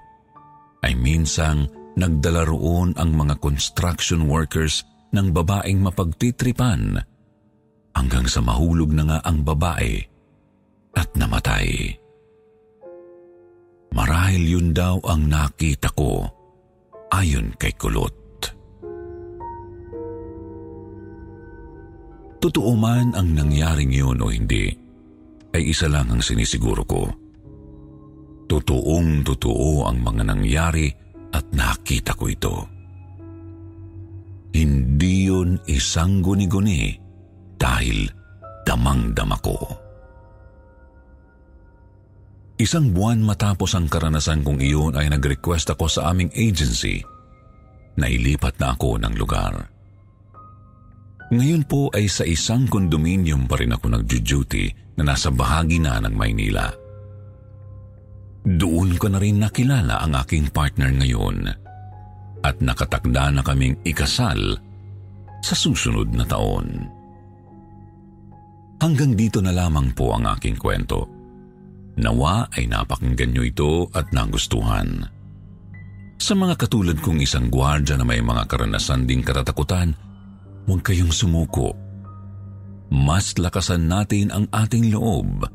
ay 0.84 0.92
minsang 0.92 1.72
nagdala 1.96 2.44
roon 2.44 2.92
ang 3.00 3.16
mga 3.16 3.40
construction 3.40 4.28
workers 4.28 4.84
ng 5.16 5.32
babaeng 5.32 5.80
mapagtitripan 5.80 7.00
hanggang 7.96 8.28
sa 8.28 8.44
mahulog 8.44 8.92
na 8.92 9.04
nga 9.08 9.20
ang 9.24 9.40
babae 9.48 10.04
at 11.00 11.08
namatay. 11.16 11.96
Marahil 13.96 14.44
yun 14.52 14.76
daw 14.76 15.00
ang 15.08 15.32
nakita 15.32 15.96
ko 15.96 16.28
ayon 17.16 17.56
kay 17.56 17.72
Kulot. 17.80 18.20
Totoo 22.40 22.72
man 22.76 23.16
ang 23.16 23.36
nangyaring 23.36 23.92
yun 23.92 24.20
o 24.20 24.32
hindi, 24.32 24.89
ay 25.54 25.74
isa 25.74 25.90
lang 25.90 26.10
ang 26.14 26.22
sinisiguro 26.22 26.84
ko. 26.86 27.04
Totoong 28.50 29.22
totoo 29.22 29.86
ang 29.86 30.02
mga 30.02 30.24
nangyari 30.26 30.90
at 31.30 31.46
nakita 31.54 32.18
ko 32.18 32.26
ito. 32.26 32.56
Hindi 34.50 35.30
yun 35.30 35.62
isang 35.70 36.26
guni-guni 36.26 36.98
dahil 37.54 38.10
damang-dama 38.66 39.38
ko. 39.38 39.58
Isang 42.60 42.92
buwan 42.92 43.24
matapos 43.24 43.78
ang 43.78 43.88
karanasan 43.88 44.44
kong 44.44 44.60
iyon 44.60 44.94
ay 45.00 45.08
nag-request 45.08 45.72
ako 45.78 45.88
sa 45.88 46.12
aming 46.12 46.28
agency 46.36 47.00
na 47.96 48.12
ilipat 48.12 48.60
na 48.60 48.76
ako 48.76 49.00
ng 49.00 49.14
lugar. 49.16 49.79
Ngayon 51.30 51.64
po 51.70 51.94
ay 51.94 52.10
sa 52.10 52.26
isang 52.26 52.66
kondominium 52.66 53.46
pa 53.46 53.62
rin 53.62 53.70
ako 53.70 53.94
nag-duty 53.94 54.98
na 54.98 55.14
nasa 55.14 55.30
bahagi 55.30 55.78
na 55.78 56.02
ng 56.02 56.16
Maynila. 56.18 56.66
Doon 58.50 58.98
ko 58.98 59.14
na 59.14 59.22
rin 59.22 59.38
nakilala 59.38 60.02
ang 60.02 60.18
aking 60.18 60.50
partner 60.50 60.90
ngayon 60.90 61.46
at 62.42 62.56
nakatakda 62.58 63.30
na 63.30 63.46
kaming 63.46 63.78
ikasal 63.86 64.58
sa 65.46 65.54
susunod 65.54 66.10
na 66.18 66.26
taon. 66.26 66.90
Hanggang 68.82 69.14
dito 69.14 69.38
na 69.44 69.54
lamang 69.54 69.94
po 69.94 70.16
ang 70.16 70.26
aking 70.34 70.58
kwento. 70.58 71.06
Nawa 72.00 72.48
ay 72.56 72.66
napakinggan 72.66 73.36
nyo 73.36 73.44
ito 73.44 73.72
at 73.92 74.10
nagustuhan. 74.16 75.04
Sa 76.20 76.34
mga 76.34 76.56
katulad 76.56 76.98
kong 77.04 77.22
isang 77.22 77.52
gwardya 77.52 78.00
na 78.00 78.08
may 78.08 78.24
mga 78.24 78.48
karanasan 78.48 79.04
ding 79.04 79.20
katatakutan, 79.20 79.92
huwag 80.70 80.86
kayong 80.86 81.10
sumuko. 81.10 81.74
Mas 82.94 83.34
lakasan 83.42 83.90
natin 83.90 84.30
ang 84.30 84.46
ating 84.54 84.94
loob 84.94 85.50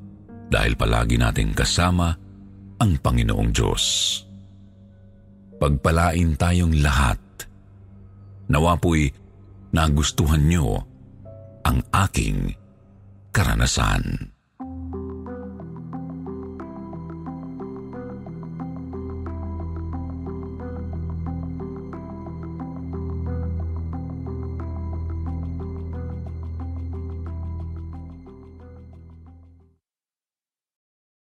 dahil 0.51 0.75
palagi 0.75 1.15
nating 1.15 1.55
kasama 1.55 2.11
ang 2.83 2.99
Panginoong 2.99 3.51
Diyos. 3.55 3.85
Pagpalain 5.63 6.35
tayong 6.35 6.83
lahat. 6.83 7.23
Nawa 8.51 8.75
po'y 8.75 9.07
nagustuhan 9.71 10.51
nyo 10.51 10.83
ang 11.63 11.79
aking 11.95 12.51
karanasan. 13.31 14.34